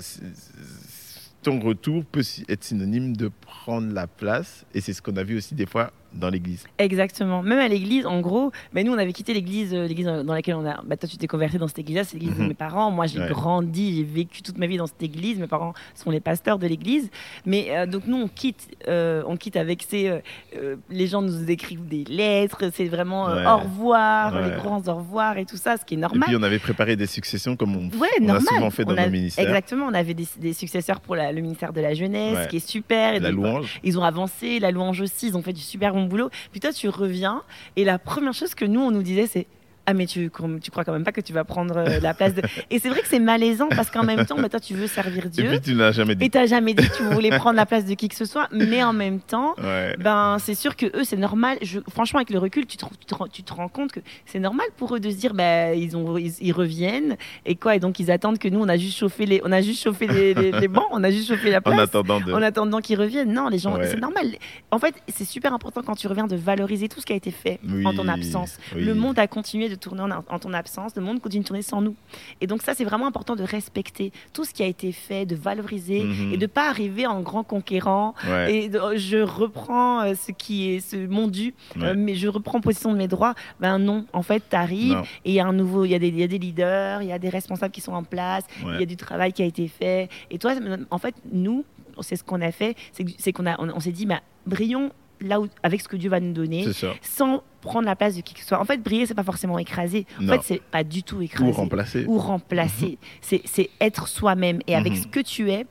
ton 1.44 1.60
retour 1.60 2.04
peut 2.06 2.24
être 2.50 2.64
synonyme 2.64 3.16
de 3.16 3.30
prendre 3.42 3.94
la 3.94 4.08
place. 4.08 4.66
Et 4.74 4.82
c'est 4.82 4.94
ce 4.94 5.02
qu'on 5.02 5.16
a 5.18 5.24
vu 5.24 5.38
aussi 5.38 5.56
des 5.56 5.66
fois 5.66 5.92
dans 6.14 6.30
l'église. 6.30 6.66
Exactement. 6.78 7.42
Même 7.44 7.60
à 7.60 7.68
l'église, 7.68 8.06
en 8.06 8.22
gros, 8.22 8.52
ben 8.74 8.86
nous, 8.86 8.94
on 8.94 8.98
avait 8.98 9.14
quitté 9.14 9.34
l'église, 9.34 9.74
euh, 9.74 9.88
l'église 9.88 10.06
dans 10.08 10.34
laquelle 10.34 10.56
on 10.56 10.66
a. 10.66 10.82
Bah, 10.84 10.98
toi, 10.98 11.08
tu 11.08 11.18
t'es 11.18 11.28
converti 11.28 11.58
dans 11.58 11.68
cette 11.68 11.80
église-là, 11.80 12.04
c'est 12.04 12.14
l'église 12.18 12.36
de 12.36 12.42
Mhm. 12.42 12.48
mes 12.50 12.54
parents. 12.54 12.92
Moi, 12.92 13.06
j'ai 13.08 13.20
Ouais. 13.20 13.28
grandi, 13.30 13.98
j'ai 13.98 14.04
vécu 14.04 14.42
toute 14.42 14.58
ma 14.58 14.68
vie 14.68 14.78
dans 14.78 14.88
cette 14.88 15.02
église. 15.04 15.38
Mes 15.40 15.48
parents 15.48 15.74
sont 15.96 16.10
les 16.12 16.20
pasteurs 16.20 16.60
de 16.60 16.68
l'église. 16.68 17.10
Mais 17.46 17.68
euh, 17.72 17.86
donc, 17.86 18.08
nous, 18.08 18.18
on 18.18 18.28
quitte, 18.28 18.68
euh, 18.88 19.24
on 19.28 19.38
quitte 19.38 19.58
avec 19.58 19.84
ces. 19.88 20.08
euh, 20.08 20.20
euh, 20.56 20.76
les 20.90 21.08
gens 21.08 21.22
nous 21.22 21.50
écrivent 21.52 21.88
des 21.88 22.04
lettres, 22.06 22.70
c'est 22.74 22.86
vraiment 22.86 23.26
Ouais. 23.26 23.46
au 23.46 23.58
revoir, 23.58 24.34
Ouais. 24.34 24.50
les 24.50 24.56
grands 24.56 24.82
au 24.88 24.96
revoir 24.96 25.38
et 25.38 25.46
tout 25.46 25.58
ça, 25.58 25.78
ce 25.78 25.86
qui 25.86 25.96
est 25.96 25.98
Et 25.98 26.02
normal. 26.02 26.24
puis 26.28 26.36
on 26.36 26.44
avait 26.44 26.60
préparé 26.60 26.96
des 26.96 27.06
successions 27.08 27.56
comme 27.56 27.76
on, 27.76 27.90
on 28.22 28.30
a 28.30 28.40
souvent 28.40 28.70
fait 28.70 28.86
dans 28.86 28.96
nos 28.96 29.10
ministères. 29.10 29.46
Exactement, 29.48 29.86
on 29.88 29.94
avait 29.94 30.14
des, 30.14 30.28
des 30.40 30.54
successeurs 30.54 31.00
pour 31.02 31.16
la- 31.16 31.32
le 31.32 31.42
ministère 31.42 31.74
de 31.74 31.82
la 31.82 31.94
jeunesse, 31.94 32.36
Ouais. 32.38 32.48
qui 32.48 32.58
est 32.58 32.68
super. 32.68 33.14
Et 33.16 33.20
La 33.20 33.32
donc, 33.32 33.38
louange. 33.44 33.80
ils 33.84 33.98
ont 34.00 34.04
avancé, 34.04 34.60
la 34.60 34.72
louange 34.72 35.02
aussi, 35.02 35.28
ils 35.28 35.38
ont 35.38 35.42
fait 35.42 35.54
du 35.54 35.62
super 35.62 35.96
boulot. 36.06 36.30
Puis 36.52 36.60
toi, 36.60 36.74
tu 36.74 36.90
reviens 36.90 37.44
et 37.76 37.84
la 37.84 38.00
première 38.00 38.34
chose 38.34 38.56
que 38.56 38.66
nous, 38.66 38.82
on 38.82 38.92
nous 38.92 39.04
disait, 39.04 39.28
c'est 39.28 39.48
ah 39.90 39.94
mais 39.94 40.06
tu, 40.06 40.30
tu 40.62 40.70
crois 40.72 40.84
quand 40.84 40.92
même 40.92 41.04
pas 41.06 41.14
que 41.14 41.22
tu 41.22 41.32
vas 41.34 41.44
prendre 41.46 41.78
euh, 41.78 42.00
la 42.02 42.14
place 42.14 42.34
de... 42.36 42.42
Et 42.70 42.78
c'est 42.78 42.90
vrai 42.90 43.00
que 43.02 43.08
c'est 43.08 43.20
malaisant 43.20 43.70
parce 43.70 43.90
qu'en 43.90 44.04
même 44.04 44.26
temps, 44.26 44.36
bah, 44.38 44.50
toi, 44.50 44.60
tu 44.60 44.74
veux 44.74 44.86
servir 44.88 45.26
Et 45.26 45.30
Dieu 45.30 45.48
puis 45.50 45.62
tu 45.62 45.74
n'as 45.76 45.92
jamais 45.94 46.14
dit. 46.14 46.26
et 46.26 46.30
t'as 46.30 46.46
jamais 46.46 46.74
dit 46.74 46.88
que 46.88 46.98
tu 46.98 47.04
voulais 47.04 47.30
prendre 47.38 47.56
la 47.56 47.66
place 47.66 47.86
de 47.86 47.94
qui 47.94 48.10
que 48.10 48.16
ce 48.16 48.26
soit, 48.26 48.50
mais 48.52 48.84
en 48.84 48.92
même 48.94 49.20
temps, 49.22 49.56
Ouais. 49.64 49.96
ben 49.98 50.38
c'est 50.40 50.56
sûr 50.56 50.76
que 50.76 50.86
eux 50.96 51.04
c'est 51.06 51.16
normal. 51.18 51.58
Je, 51.62 51.80
franchement 51.90 52.20
avec 52.20 52.30
le 52.30 52.38
recul, 52.40 52.66
tu 52.66 52.76
te, 52.78 52.86
tu 52.86 53.06
te 53.06 53.16
rends- 53.16 53.28
tu 53.28 53.44
te 53.44 53.54
rends 53.54 53.70
compte 53.70 53.92
que 53.94 54.02
c'est 54.26 54.40
normal 54.40 54.68
pour 54.78 54.94
eux 54.96 55.00
de 55.00 55.10
se 55.10 55.16
dire 55.16 55.34
ben 55.34 55.74
ils 55.78 55.96
ont 55.96 56.18
ils, 56.18 56.34
ils 56.42 56.52
reviennent 56.52 57.16
et 57.46 57.56
quoi 57.56 57.76
et 57.76 57.80
donc 57.80 58.00
ils 58.00 58.12
attendent 58.12 58.38
que 58.40 58.50
nous 58.50 58.60
on 58.60 58.68
a 58.68 58.76
juste 58.78 58.98
chauffé 58.98 59.26
les 59.26 59.42
on 59.46 59.52
a 59.52 59.62
juste 59.62 59.82
chauffé 59.82 60.08
les, 60.08 60.34
les- 60.34 60.52
les 60.52 60.68
bancs, 60.68 60.86
on 60.92 61.04
a 61.04 61.10
juste 61.12 61.30
chauffé 61.30 61.50
la 61.50 61.62
place 61.68 61.76
En 61.80 61.84
attendant 61.84 62.20
de. 62.20 62.34
en 62.34 62.42
attendant 62.42 62.80
qu'ils 62.82 63.00
reviennent. 63.00 63.32
Non, 63.34 63.48
les 63.48 63.58
gens, 63.60 63.76
Ouais. 63.78 63.88
c'est 63.88 64.00
normal. 64.00 64.28
En 64.72 64.80
fait, 64.80 64.96
c'est 65.08 65.24
super 65.26 65.54
important 65.54 65.82
quand 65.82 65.96
tu 65.96 66.08
reviens 66.08 66.28
de 66.28 66.36
valoriser 66.36 66.90
tout 66.90 67.00
ce 67.00 67.06
qui 67.06 67.14
a 67.14 67.16
été 67.16 67.32
fait 67.32 67.60
Oui, 67.68 67.86
en 67.86 67.94
ton 67.94 68.08
absence. 68.08 68.58
oui. 68.76 68.84
Le 68.84 68.94
monde 68.96 69.18
a 69.20 69.28
continué 69.28 69.70
de 69.70 69.76
tourner 69.78 70.02
en, 70.02 70.10
en 70.12 70.40
ton 70.40 70.54
absence, 70.54 70.96
le 70.96 71.02
monde 71.02 71.22
continue 71.22 71.44
de 71.44 71.48
tourner 71.48 71.62
sans 71.62 71.82
nous. 71.82 71.96
Et 72.42 72.48
donc 72.48 72.62
ça, 72.62 72.74
c'est 72.74 72.84
vraiment 72.84 73.08
important 73.08 73.36
de 73.36 73.44
respecter 73.44 74.12
tout 74.34 74.44
ce 74.46 74.54
qui 74.54 74.64
a 74.64 74.66
été 74.68 74.92
fait, 74.92 75.26
de 75.26 75.36
valoriser 75.36 76.04
Mhm. 76.04 76.34
et 76.34 76.38
de 76.38 76.46
pas 76.46 76.70
arriver 76.70 77.06
en 77.08 77.22
grand 77.22 77.44
conquérant. 77.44 78.14
Ouais. 78.28 78.54
Et 78.56 78.70
de- 78.70 78.80
je 78.96 79.18
reprends 79.18 80.02
euh, 80.02 80.14
ce 80.16 80.32
qui 80.32 80.70
est 80.72 80.80
ce, 80.80 80.96
mon 81.08 81.28
dû, 81.28 81.54
Ouais. 81.76 81.84
euh, 81.88 81.94
mais 81.98 82.16
je 82.16 82.28
reprends 82.28 82.60
possession 82.62 82.92
de 82.92 82.98
mes 82.98 83.08
droits. 83.08 83.34
Ben 83.60 83.80
non, 83.80 84.06
en 84.14 84.22
fait, 84.22 84.44
tu 84.50 84.56
arrives 84.56 85.02
et 85.26 85.32
il 85.32 85.34
y 85.34 85.40
a 85.40 85.46
un 85.46 85.54
nouveau, 85.54 85.86
il 85.86 85.92
y, 85.92 85.96
a 85.96 86.00
des- 86.00 86.08
il 86.10 86.20
y 86.20 86.24
a 86.24 86.28
des 86.28 86.38
leaders, 86.40 87.02
il 87.02 87.10
y 87.10 87.12
a 87.12 87.20
des 87.20 87.30
responsables 87.30 87.72
qui 87.74 87.82
sont 87.82 87.94
en 87.94 88.04
place, 88.04 88.44
il 88.62 88.68
Ouais. 88.68 88.80
y 88.80 88.84
a 88.84 88.86
du 88.86 88.98
travail 88.98 89.34
qui 89.34 89.42
a 89.42 89.46
été 89.46 89.68
fait. 89.68 90.10
Et 90.32 90.38
toi, 90.40 90.54
en 90.92 90.98
fait, 90.98 91.16
nous, 91.32 91.66
c'est 92.02 92.16
ce 92.16 92.24
qu'on 92.24 92.42
a 92.42 92.52
fait, 92.52 92.76
c'est 93.18 93.32
qu'on 93.34 93.46
on, 93.48 93.70
on 93.76 93.80
s'est 93.80 93.92
dit, 93.92 94.06
bah, 94.06 94.22
brillons 94.46 94.92
là 95.22 95.40
où, 95.42 95.48
avec 95.64 95.82
ce 95.82 95.88
que 95.88 95.96
Dieu 95.98 96.10
va 96.10 96.20
nous 96.20 96.34
donner, 96.34 96.66
sans 97.02 97.44
prendre 97.62 97.86
la 97.86 97.96
place 97.96 98.16
de 98.16 98.22
qui 98.22 98.34
que 98.34 98.40
ce 98.42 98.48
soit. 98.48 98.60
En 98.62 98.66
fait, 98.66 98.78
briller, 98.78 99.06
c'est 99.06 99.14
pas 99.16 99.24
forcément 99.24 99.58
écraser. 99.60 100.06
En 100.20 100.24
Non. 100.24 100.34
fait, 100.34 100.42
c'est 100.44 100.62
pas 100.62 100.84
du 100.84 101.04
tout 101.04 101.22
écraser 101.22 101.50
Ou 101.50 101.52
remplacer. 101.52 102.06
ou 102.08 102.18
remplacer. 102.18 102.98
C'est 103.22 103.42
c'est 103.46 103.70
être 103.82 104.08
soi-même 104.08 104.60
et 104.68 104.76
avec 104.76 104.94
Mhm. 104.94 105.00
ce 105.02 105.08
que 105.08 105.20
tu 105.20 105.52
es. 105.52 105.66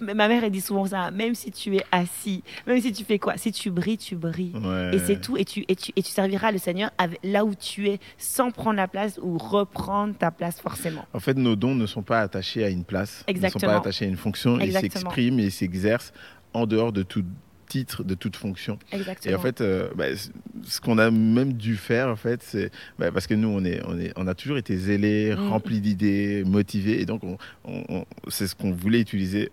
Ma 0.00 0.14
mère 0.26 0.42
elle 0.42 0.50
dit 0.50 0.60
souvent 0.62 0.86
ça. 0.86 1.10
Même 1.12 1.34
si 1.34 1.50
tu 1.52 1.76
es 1.76 1.84
assis, 1.92 2.42
même 2.66 2.80
si 2.80 2.92
tu 2.92 3.04
fais 3.04 3.18
quoi, 3.18 3.36
si 3.36 3.52
tu 3.52 3.70
brilles, 3.70 3.98
tu 3.98 4.16
brilles. 4.16 4.52
Ouais. 4.54 4.96
Et 4.96 4.98
c'est 4.98 5.20
tout. 5.20 5.36
Et 5.36 5.44
tu, 5.44 5.64
et, 5.68 5.76
tu, 5.76 5.92
et 5.94 6.02
tu 6.02 6.10
serviras 6.10 6.50
le 6.50 6.58
Seigneur 6.58 6.90
avec- 6.98 7.20
là 7.22 7.44
où 7.44 7.54
tu 7.54 7.88
es, 7.88 8.00
sans 8.18 8.50
prendre 8.50 8.76
la 8.76 8.88
place 8.88 9.20
ou 9.22 9.36
reprendre 9.38 10.14
ta 10.16 10.30
place 10.32 10.60
forcément. 10.60 11.04
En 11.12 11.20
fait, 11.20 11.36
nos 11.36 11.54
dons 11.54 11.74
ne 11.74 11.86
sont 11.86 12.02
pas 12.02 12.20
attachés 12.20 12.64
à 12.64 12.68
une 12.70 12.84
place, 12.84 13.18
ne 13.18 13.18
sont 13.18 13.24
Exactement. 13.28 13.72
pas 13.72 13.78
attachés 13.78 14.06
à 14.06 14.08
une 14.08 14.16
fonction. 14.16 14.56
Ils 14.58 14.62
Exactement. 14.64 14.92
s'expriment 15.10 15.38
et 15.40 15.44
ils 15.44 15.52
s'exercent 15.52 16.12
en 16.54 16.66
dehors 16.66 16.92
de 16.92 17.02
tout 17.02 17.24
titre, 17.72 18.04
de 18.04 18.14
toute 18.14 18.36
fonction. 18.36 18.78
Exactement. 18.92 19.32
Et 19.32 19.34
en 19.34 19.40
fait, 19.40 19.60
euh, 19.60 19.88
bah, 19.96 20.04
ce 20.64 20.80
qu'on 20.80 20.98
a 20.98 21.10
même 21.10 21.54
dû 21.54 21.76
faire, 21.76 22.08
en 22.08 22.16
fait, 22.16 22.42
c'est 22.42 22.70
bah, 22.98 23.10
parce 23.10 23.26
que 23.26 23.34
nous, 23.34 23.48
on 23.48 23.64
est, 23.64 23.80
on 23.86 23.98
est, 23.98 24.12
on 24.16 24.26
a 24.26 24.34
toujours 24.34 24.58
été 24.58 24.76
zélés, 24.76 25.34
Mm. 25.34 25.48
remplis 25.48 25.80
d'idées, 25.80 26.44
motivés, 26.44 27.00
et 27.00 27.06
donc 27.06 27.24
on, 27.24 27.36
on- 27.64 27.84
on- 27.88 28.04
c'est 28.28 28.46
ce 28.46 28.54
qu'on 28.54 28.72
voulait 28.72 29.00
utiliser 29.00 29.50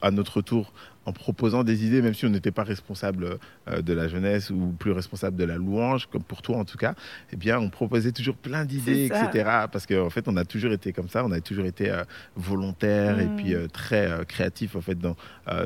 à 0.00 0.10
notre 0.10 0.42
tour 0.42 0.72
en 1.04 1.12
proposant 1.12 1.64
des 1.64 1.84
idées, 1.84 2.00
même 2.00 2.14
si 2.14 2.26
on 2.26 2.28
n'était 2.30 2.52
pas 2.52 2.62
responsable 2.62 3.38
euh, 3.68 3.82
de 3.82 3.92
la 3.92 4.06
jeunesse 4.06 4.50
ou 4.50 4.72
plus 4.78 4.92
responsable 4.92 5.36
de 5.36 5.44
la 5.44 5.56
louange, 5.56 6.06
comme 6.06 6.22
pour 6.22 6.42
toi 6.42 6.58
en 6.58 6.64
tout 6.64 6.78
cas, 6.78 6.94
eh 7.32 7.36
bien, 7.36 7.58
on 7.58 7.70
proposait 7.70 8.12
toujours 8.12 8.36
plein 8.36 8.64
d'idées, 8.64 9.06
etc. 9.06 9.28
Parce 9.72 9.86
qu'en 9.86 10.10
fait, 10.10 10.28
on 10.28 10.36
a 10.36 10.44
toujours 10.44 10.72
été 10.72 10.92
comme 10.92 11.08
ça, 11.08 11.24
on 11.24 11.32
a 11.32 11.40
toujours 11.40 11.64
été 11.66 11.90
euh, 11.90 12.04
volontaire 12.36 13.18
et 13.18 13.26
Mm. 13.26 13.36
puis 13.36 13.54
euh, 13.54 13.66
très 13.66 14.06
euh, 14.08 14.24
créatif 14.24 14.76
en 14.76 14.80
fait 14.80 14.98
dans 14.98 15.16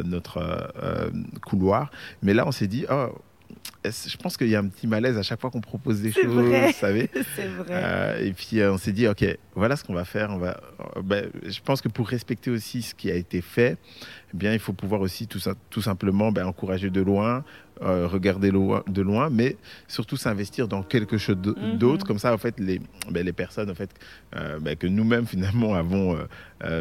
notre 0.04 0.72
couloir. 1.44 1.90
Mais 2.22 2.32
là, 2.34 2.46
on 2.46 2.52
s'est 2.52 2.66
dit, 2.66 2.86
oh, 2.90 3.08
je 3.90 4.16
pense 4.16 4.36
qu'il 4.36 4.48
y 4.48 4.56
a 4.56 4.60
un 4.60 4.68
petit 4.68 4.86
malaise 4.86 5.16
à 5.18 5.22
chaque 5.22 5.40
fois 5.40 5.50
qu'on 5.50 5.60
propose 5.60 6.00
des 6.02 6.12
choses, 6.12 6.26
vrai. 6.26 6.66
vous 6.66 6.72
savez. 6.72 7.10
c'est 7.36 7.46
vrai. 7.46 7.66
Euh, 7.70 8.24
et 8.24 8.32
puis 8.32 8.60
euh, 8.60 8.72
on 8.72 8.78
s'est 8.78 8.92
dit, 8.92 9.06
ok, 9.08 9.24
voilà 9.54 9.76
ce 9.76 9.84
qu'on 9.84 9.94
va 9.94 10.04
faire. 10.04 10.30
On 10.30 10.38
va, 10.38 10.60
euh, 10.96 11.02
ben, 11.02 11.26
je 11.46 11.60
pense 11.60 11.80
que 11.80 11.88
pour 11.88 12.08
respecter 12.08 12.50
aussi 12.50 12.82
ce 12.82 12.94
qui 12.94 13.10
a 13.10 13.14
été 13.14 13.40
fait, 13.40 13.78
eh 14.32 14.36
bien, 14.36 14.52
il 14.52 14.58
faut 14.58 14.72
pouvoir 14.72 15.00
aussi 15.00 15.26
tout, 15.26 15.40
tout 15.70 15.82
simplement 15.82 16.32
ben, 16.32 16.46
encourager 16.46 16.90
de 16.90 17.00
loin, 17.00 17.44
regarder 17.80 18.50
loin- 18.50 18.82
de 18.88 19.02
loin, 19.02 19.28
mais 19.28 19.58
surtout 19.86 20.16
s'investir 20.16 20.66
dans 20.66 20.82
quelque 20.82 21.18
chose 21.18 21.36
Mhm. 21.36 21.76
d'autre. 21.76 22.06
Comme 22.06 22.18
ça, 22.18 22.32
en 22.32 22.38
fait, 22.38 22.58
les, 22.58 22.80
ben, 23.10 23.22
les 23.24 23.34
personnes 23.34 23.70
en 23.70 23.74
fait, 23.74 23.90
ben, 24.32 24.74
que 24.76 24.86
nous-mêmes 24.86 25.26
finalement 25.34 25.74
avons 25.74 26.18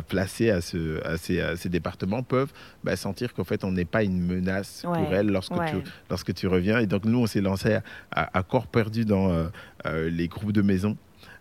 placées 0.08 0.50
à, 0.50 0.62
ce, 0.62 1.06
à, 1.06 1.18
ces, 1.18 1.42
à 1.42 1.58
ces 1.58 1.68
départements 1.68 2.24
peuvent 2.24 2.54
ben, 2.86 2.96
sentir 2.96 3.34
qu'en 3.34 3.44
fait, 3.44 3.64
on 3.66 3.72
n'est 3.74 3.84
pas 3.86 4.04
une 4.04 4.22
menace 4.22 4.82
pour 4.84 5.14
elles 5.14 5.28
lorsque, 5.28 5.56
ouais. 5.58 5.70
tu, 5.70 5.78
lorsque 6.10 6.34
tu 6.34 6.48
reviens. 6.48 6.80
Et 6.80 6.88
donc, 6.96 7.06
nous, 7.06 7.20
on 7.20 7.28
s'est 7.28 7.42
lancé 7.42 7.78
à, 8.12 8.44
corps 8.44 8.68
perdu 8.68 9.04
dans 9.04 9.30
euh, 9.30 9.48
euh, 9.86 10.10
les 10.10 10.30
groupes 10.30 10.54
de 10.54 10.62
maison. 10.62 10.96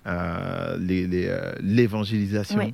euh, 0.07 1.53
l'évangélisation. 1.61 2.73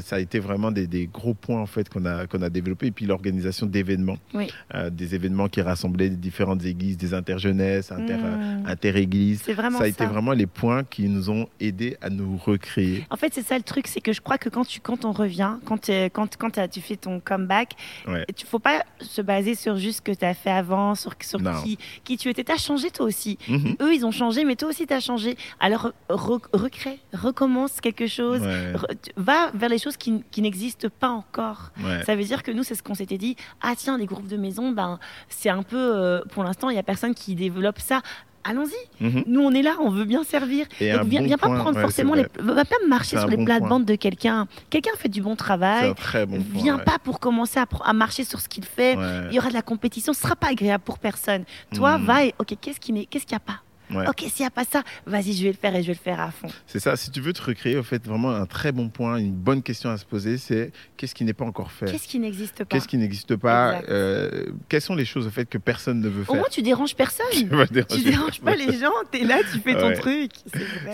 Ça 0.00 0.16
a 0.16 0.18
été 0.20 0.38
vraiment 0.38 0.70
des, 0.70 0.86
des 0.86 1.06
gros 1.06 1.34
points 1.34 1.60
en 1.60 1.66
fait 1.66 1.88
qu'on 1.88 2.04
a 2.06 2.26
qu'on 2.26 2.40
a 2.42 2.50
développé 2.50 2.86
et 2.86 2.90
puis 2.92 3.04
l'organisation 3.06 3.66
d'événements, 3.66 4.16
Oui. 4.34 4.48
Euh, 4.74 4.90
des 4.90 5.14
événements 5.14 5.48
qui 5.48 5.60
rassemblaient 5.60 6.08
différentes 6.10 6.64
églises, 6.64 6.96
des 6.96 7.14
interjeunesses, 7.14 7.90
inter, 7.90 8.16
Mmh. 8.16 8.66
interéglises. 8.66 9.42
C'est 9.44 9.54
vraiment 9.54 9.78
Ça 9.78 9.84
a 9.84 9.86
ça. 9.86 9.90
été 9.90 10.06
vraiment 10.06 10.32
les 10.32 10.46
points 10.46 10.84
qui 10.84 11.08
nous 11.08 11.30
ont 11.30 11.48
aidés 11.60 11.96
à 12.00 12.10
nous 12.10 12.36
recréer. 12.36 13.06
En 13.10 13.16
fait, 13.16 13.32
c'est 13.34 13.42
ça 13.46 13.56
le 13.56 13.62
truc, 13.64 13.86
c'est 13.86 14.00
que 14.00 14.12
je 14.12 14.20
crois 14.20 14.38
que 14.38 14.48
quand, 14.48 14.64
tu, 14.64 14.80
quand 14.80 15.04
on 15.04 15.12
revient, 15.12 15.54
quand, 15.64 15.90
quand, 16.12 16.36
quand 16.36 16.68
tu 16.70 16.80
fais 16.80 16.96
ton 16.96 17.18
comeback, 17.20 17.74
Ouais. 18.06 18.24
il 18.28 18.34
ne 18.42 18.46
faut 18.46 18.58
pas 18.58 18.84
se 19.00 19.20
baser 19.22 19.54
sur 19.54 19.76
juste 19.76 19.98
ce 19.98 20.02
que 20.02 20.12
tu 20.12 20.24
as 20.24 20.34
fait 20.34 20.50
avant, 20.50 20.94
sur, 20.94 21.16
qui, 21.18 21.78
qui 22.04 22.16
tu 22.16 22.28
étais. 22.28 22.44
Tu 22.44 22.52
as 22.52 22.56
changé 22.56 22.90
toi 22.90 23.06
aussi. 23.06 23.38
Mhm. 23.48 23.76
Eux, 23.80 23.94
ils 23.94 24.04
ont 24.06 24.10
changé, 24.10 24.44
mais 24.44 24.56
toi 24.56 24.68
aussi, 24.68 24.86
tu 24.86 24.92
as 24.94 25.00
changé. 25.00 25.36
Alors, 25.60 25.92
re- 26.08 26.40
recrée, 26.52 26.98
recommence 27.12 27.80
quelque 27.80 28.06
chose. 28.06 28.40
Ouais, 28.40 28.72
Re- 28.74 28.94
tu- 29.02 29.10
va 29.16 29.50
vers 29.54 29.68
les 29.72 29.78
choses 29.78 29.96
qui, 29.96 30.22
qui 30.30 30.42
n'existent 30.42 30.88
pas 31.00 31.08
encore. 31.10 31.72
ouais. 31.84 32.04
Ça 32.04 32.14
veut 32.16 32.24
dire 32.24 32.42
que 32.42 32.50
nous, 32.50 32.62
c'est 32.62 32.74
ce 32.74 32.82
qu'on 32.82 32.94
s'était 32.94 33.18
dit. 33.18 33.36
Ah 33.60 33.72
tiens, 33.76 33.98
les 33.98 34.06
groupes 34.06 34.28
de 34.28 34.36
maison, 34.36 34.70
ben, 34.70 34.98
c'est 35.28 35.48
un 35.50 35.62
peu, 35.62 35.76
euh, 35.76 36.20
pour 36.30 36.44
l'instant, 36.44 36.70
il 36.70 36.74
n'y 36.74 36.78
a 36.78 36.82
personne 36.82 37.14
qui 37.14 37.34
développe 37.34 37.80
ça. 37.80 38.00
Allons-y. 38.44 39.04
Mhm. 39.04 39.22
Nous, 39.28 39.40
on 39.40 39.52
est 39.52 39.62
là, 39.62 39.76
on 39.80 39.88
veut 39.90 40.04
bien 40.04 40.24
servir. 40.24 40.66
Et 40.80 40.86
viens, 40.86 41.04
bon 41.04 41.26
viens 41.26 41.38
pas 41.38 41.46
prendre 41.46 41.76
ouais, 41.76 41.80
forcément 41.80 42.14
les. 42.14 42.26
Va 42.40 42.64
pas 42.64 42.74
marcher 42.88 43.16
sur 43.16 43.28
les 43.28 43.36
bon 43.36 43.44
plates-bandes 43.44 43.84
de 43.84 43.94
quelqu'un. 43.94 44.48
Quelqu'un 44.68 44.90
fait 44.98 45.08
du 45.08 45.22
bon 45.22 45.36
travail. 45.36 45.90
un 45.90 45.94
très 45.94 46.26
bon 46.26 46.42
point. 46.42 46.60
Viens 46.62 46.78
ouais. 46.78 46.84
pas 46.84 46.98
pour 46.98 47.20
commencer 47.20 47.60
à, 47.60 47.92
marcher 47.92 48.24
sur 48.24 48.40
ce 48.40 48.48
qu'il 48.48 48.64
fait. 48.64 48.96
Ouais. 48.96 49.28
Il 49.30 49.34
y 49.34 49.38
aura 49.38 49.48
de 49.48 49.54
la 49.54 49.62
compétition. 49.62 50.12
Ce 50.12 50.20
sera 50.22 50.34
pas 50.34 50.48
agréable 50.48 50.82
pour 50.84 50.98
personne. 50.98 51.44
Toi, 51.72 51.98
Mhm. 51.98 52.04
va 52.04 52.24
et 52.24 52.34
ok, 52.40 52.56
qu'est-ce 52.60 52.80
qui 52.80 52.92
n'est, 52.92 53.06
qu'est-ce 53.06 53.26
qu'il 53.26 53.36
n'y 53.36 53.42
a 53.42 53.46
pas? 53.46 53.60
Ouais. 53.94 54.08
Ok, 54.08 54.20
s'il 54.20 54.40
n'y 54.42 54.46
a 54.46 54.50
pas 54.50 54.64
ça, 54.64 54.82
vas-y, 55.06 55.32
je 55.34 55.42
vais 55.44 55.50
le 55.50 55.56
faire 55.56 55.74
et 55.76 55.82
je 55.82 55.88
vais 55.88 55.92
le 55.94 55.98
faire 55.98 56.20
à 56.20 56.30
fond. 56.30 56.48
C'est 56.66 56.78
ça, 56.80 56.96
si 56.96 57.10
tu 57.10 57.20
veux 57.20 57.32
te 57.32 57.42
recréer, 57.42 57.76
au 57.76 57.82
fait, 57.82 58.04
vraiment 58.06 58.30
un 58.30 58.46
très 58.46 58.72
bon 58.72 58.88
point, 58.88 59.16
une 59.16 59.32
bonne 59.32 59.62
question 59.62 59.90
à 59.90 59.96
se 59.98 60.04
poser, 60.04 60.38
c'est 60.38 60.72
qu'est-ce 60.96 61.14
qui 61.14 61.24
n'est 61.24 61.32
pas 61.34 61.44
encore 61.44 61.70
fait? 61.72 61.86
Qu'est-ce 61.90 62.08
qui 62.08 62.18
n'existe 62.18 62.58
pas? 62.58 62.64
Qu'est-ce 62.64 62.88
qui 62.88 62.96
n'existe 62.98 63.36
pas 63.36 63.82
euh, 63.88 64.46
Quelles 64.68 64.80
sont 64.80 64.94
les 64.94 65.04
choses, 65.04 65.26
au 65.26 65.30
fait, 65.30 65.44
que 65.46 65.58
personne 65.58 66.00
ne 66.00 66.08
veut 66.08 66.22
Au 66.22 66.24
faire? 66.24 66.34
moins, 66.36 66.48
tu 66.50 66.62
déranges 66.62 66.94
personne. 66.96 67.26
Tu 67.32 67.44
vas 67.46 67.66
tu 67.66 67.72
déranger 67.74 68.02
déranges 68.04 68.40
pas 68.40 68.54
les 68.56 68.72
gens. 68.78 68.92
T'es 69.10 69.24
là, 69.24 69.38
tu 69.52 69.58
fais 69.60 69.74
ton 69.74 69.88
Ouais. 69.88 69.94
truc. 69.94 70.30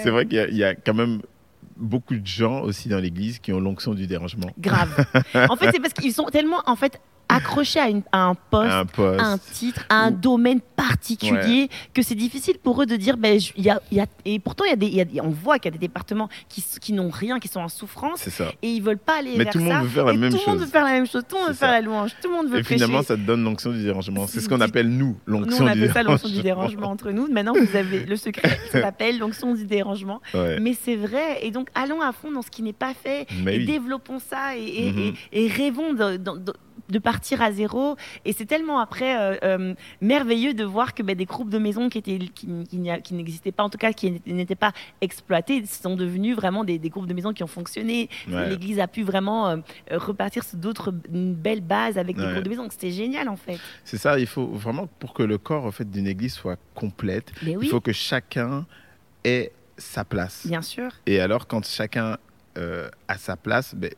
C'est 0.02 0.11
vrai. 0.11 0.26
Qu'il 0.26 0.49
y 0.52 0.57
y, 0.57 0.64
a 0.64 0.75
quand 0.75 0.95
même 0.95 1.21
beaucoup 1.76 2.14
de 2.17 2.26
gens 2.26 2.62
aussi 2.62 2.88
dans 2.88 2.99
l'église 2.99 3.38
qui 3.38 3.52
ont 3.52 3.61
l'onction 3.61 3.95
du 3.95 4.07
dérangement. 4.07 4.50
Grave. 4.59 5.05
en 5.35 5.57
fait, 5.57 5.71
c'est 5.73 5.81
parce 5.81 5.93
qu'ils 5.95 6.12
sont 6.12 6.25
tellement 6.26 6.62
en 6.67 6.75
fait 6.76 7.00
accrochés 7.29 7.79
à, 7.81 7.89
une- 7.89 8.03
à 8.13 8.25
un 8.25 8.35
poste. 8.35 8.71
un 8.73 8.85
poste. 8.87 9.21
un 9.21 9.39
titre, 9.39 9.85
à 9.89 10.05
un 10.05 10.13
Ou- 10.13 10.17
domaine 10.17 10.61
particulier, 10.77 11.69
que 11.95 12.03
c'est 12.03 12.15
difficile 12.15 12.57
pour 12.63 12.81
eux 12.83 12.87
de 12.87 12.97
dire, 12.97 13.17
ben, 13.17 13.39
y 13.57 13.69
a, 13.71 13.81
y 13.93 14.01
a- 14.01 14.07
et 14.25 14.39
pourtant 14.39 14.65
y 14.65 14.71
a 14.71 14.77
des, 14.77 14.87
y 14.89 15.01
a 15.01 15.25
on 15.25 15.31
voit 15.31 15.59
qu'il 15.59 15.67
y 15.73 15.75
a 15.75 15.79
des 15.79 15.87
départements 15.87 16.29
qui, 16.49 16.65
qui 16.81 16.93
n'ont 16.93 17.11
rien, 17.11 17.39
qui 17.39 17.49
sont 17.49 17.61
en 17.61 17.69
souffrance, 17.69 18.21
ça. 18.29 18.53
et 18.63 18.69
ils 18.71 18.83
veulent 18.83 18.99
pas 18.99 19.19
aller 19.19 19.35
Mais 19.37 19.45
vers 19.45 19.53
tout 19.53 19.59
le 19.59 19.65
monde 19.65 19.83
veut 19.83 19.89
faire 19.89 20.05
la 20.07 20.13
même 20.15 20.31
tout 20.33 20.39
le 20.39 20.51
monde 20.51 20.59
chose. 20.59 20.67
veut 20.67 20.71
faire 20.73 20.85
la 20.85 20.91
même 20.93 21.07
chose, 21.07 21.23
tout 21.29 21.37
le 21.37 21.41
monde 21.43 21.49
veut 21.51 21.55
faire 21.55 21.71
la 21.73 21.81
louange, 21.81 22.11
tout 22.23 22.29
le 22.29 22.35
monde 22.37 22.47
veut 22.49 22.59
Et 22.59 22.63
prêcher. 22.63 22.75
finalement, 22.85 23.03
ça 23.03 23.17
te 23.17 23.21
donne 23.21 23.45
l'onction 23.45 23.71
du 23.73 23.83
dérangement. 23.83 24.27
C'est 24.27 24.41
ce 24.41 24.49
qu'on 24.49 24.61
appelle, 24.61 24.89
nous, 24.89 25.17
l'onction 25.27 25.65
on 25.65 25.67
du 25.67 25.71
appelle 25.73 25.93
ça 25.93 26.03
l'onction 26.03 26.29
dérangement. 26.29 26.37
du 26.37 26.43
dérangement 26.43 26.91
entre 26.91 27.11
nous. 27.11 27.29
Maintenant, 27.33 27.53
vous 27.55 27.77
avez 27.77 28.05
le 28.05 28.17
secret, 28.17 28.59
ça 28.73 28.81
s'appelle 28.83 29.19
l'onction 29.19 29.55
du 29.55 29.65
dérangement. 29.67 30.21
Ouais. 30.35 30.59
Mais 30.61 30.75
c'est 30.81 30.97
vrai. 30.97 31.39
Et 31.43 31.51
donc, 31.51 31.69
allons 31.75 32.01
à 32.01 32.13
fond 32.13 32.31
dans 32.31 32.43
ce 32.43 32.51
qui 32.51 32.63
n'est 32.63 32.73
pas 32.73 32.95
fait 32.95 33.27
Mais 33.45 33.57
et 33.57 33.59
oui. 33.59 33.67
développons 33.67 34.19
ça 34.19 34.57
et, 34.57 34.63
et- 34.87 34.93
Mhm. 34.93 35.15
et- 35.33 35.45
et 35.45 35.49
rêvons 35.49 35.93
de, 35.93 36.17
de- 36.17 36.39
de- 36.39 36.55
de 36.88 36.99
partir 36.99 37.42
à 37.42 37.52
zéro. 37.52 37.97
Et 38.25 38.33
c'est 38.33 38.47
tellement 38.47 38.78
après 38.80 39.18
euh, 39.18 39.37
euh, 39.42 39.75
merveilleux 40.00 40.54
de 40.54 40.64
voir 40.64 40.95
que 40.95 41.02
ben, 41.02 41.14
des 41.16 41.25
groupes 41.25 41.50
de 41.50 41.59
maisons 41.59 41.88
qui, 41.88 41.99
étaient, 41.99 42.18
n'existaient 43.12 43.52
pas, 43.52 43.62
en 43.62 43.71
tout 43.71 43.78
cas 43.78 43.92
qui 43.92 44.21
n'étaient- 44.26 44.54
pas 44.54 44.73
exploités, 45.00 45.64
sont 45.66 45.95
devenus 45.95 46.35
vraiment 46.35 46.64
des, 46.64 46.78
des 46.78 46.88
groupes 46.88 47.07
de 47.07 47.14
maisons 47.14 47.33
qui 47.33 47.42
ont 47.45 47.47
fonctionné. 47.49 48.09
Ouais. 48.28 48.49
L'Église 48.49 48.80
a 48.80 48.88
pu 48.88 49.02
vraiment 49.02 49.49
euh, 49.49 49.57
repartir 49.92 50.42
sur 50.45 50.57
d'autres 50.59 50.92
une 51.12 51.35
belle 51.35 51.61
base 51.61 51.99
avec 51.99 52.16
des 52.16 52.23
Ouais. 52.25 52.33
groupes 52.33 52.45
de 52.45 52.49
maisons. 52.49 52.62
Donc, 52.62 52.73
C'était 52.73 52.90
génial 52.90 53.28
en 53.28 53.37
fait. 53.37 53.59
C'est 53.85 53.99
ça, 53.99 54.18
il 54.18 54.26
faut 54.26 54.47
vraiment, 54.47 54.87
pour 54.99 55.12
que 55.14 55.23
le 55.23 55.38
corps 55.38 55.64
en 55.66 55.71
fait, 55.71 55.88
d'une 55.88 56.07
église 56.07 56.33
soit 56.35 56.59
complète, 56.75 57.33
oui, 57.42 57.57
il 57.62 57.68
faut 57.68 57.80
que 57.80 57.92
chacun 57.92 58.66
ait 59.25 59.52
sa 59.76 60.04
place. 60.04 60.47
bien 60.47 60.62
sûr. 60.62 60.90
Et 61.07 61.21
alors, 61.21 61.47
quand 61.47 61.64
chacun 61.64 62.16
euh, 62.57 62.88
a 63.07 63.16
sa 63.18 63.37
place, 63.37 63.75
ben, 63.75 63.90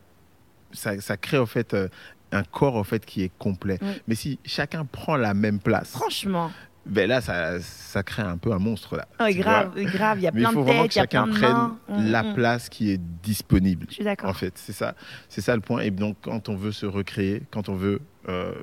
ça, 0.72 1.00
ça 1.00 1.16
crée 1.16 1.38
en 1.38 1.46
fait 1.46 1.72
euh, 1.74 1.88
un 2.32 2.42
corps 2.42 2.76
en 2.76 2.84
fait 2.84 3.04
qui 3.04 3.22
est 3.22 3.32
complet. 3.38 3.78
Oui. 3.82 4.02
Mais 4.08 4.14
si 4.14 4.38
chacun 4.44 4.84
prend 4.84 5.16
la 5.16 5.34
même 5.34 5.58
place, 5.58 5.90
Franchement, 5.92 6.50
ben 6.86 7.08
là, 7.08 7.20
ça, 7.20 7.60
ça 7.60 8.02
crée 8.02 8.22
un 8.22 8.36
peu 8.36 8.52
un 8.52 8.58
monstre 8.58 8.96
là. 8.96 9.06
Tu 9.28 9.38
grave, 9.38 9.72
grave. 9.84 10.18
Il 10.18 10.24
y 10.24 10.26
a 10.26 10.32
Mais 10.32 10.40
il 10.40 10.44
plein 10.44 10.52
faut 10.52 10.60
de 10.60 10.64
vraiment 10.64 10.82
têtes, 10.82 10.90
que 10.90 10.94
il 10.94 10.96
y 10.96 11.00
a 11.00 11.02
chacun 11.02 11.24
plein 11.24 11.32
de 11.32 11.38
prenne. 11.38 12.04
Mm, 12.06 12.10
la 12.10 12.22
mm. 12.22 12.34
place 12.34 12.68
qui 12.68 12.90
est 12.90 13.00
disponible. 13.22 13.86
Je 13.88 13.94
suis 13.94 14.04
d'accord. 14.04 14.30
En 14.30 14.34
fait, 14.34 14.52
c'est 14.56 14.72
ça, 14.72 14.94
c'est 15.28 15.40
ça 15.40 15.54
le 15.54 15.60
point. 15.62 15.80
Et 15.82 15.90
donc, 15.90 16.16
quand 16.22 16.48
on 16.48 16.56
veut 16.56 16.72
se 16.72 16.86
recréer, 16.86 17.42
quand 17.50 17.68
on 17.68 17.74
veut 17.74 18.00
euh, 18.28 18.54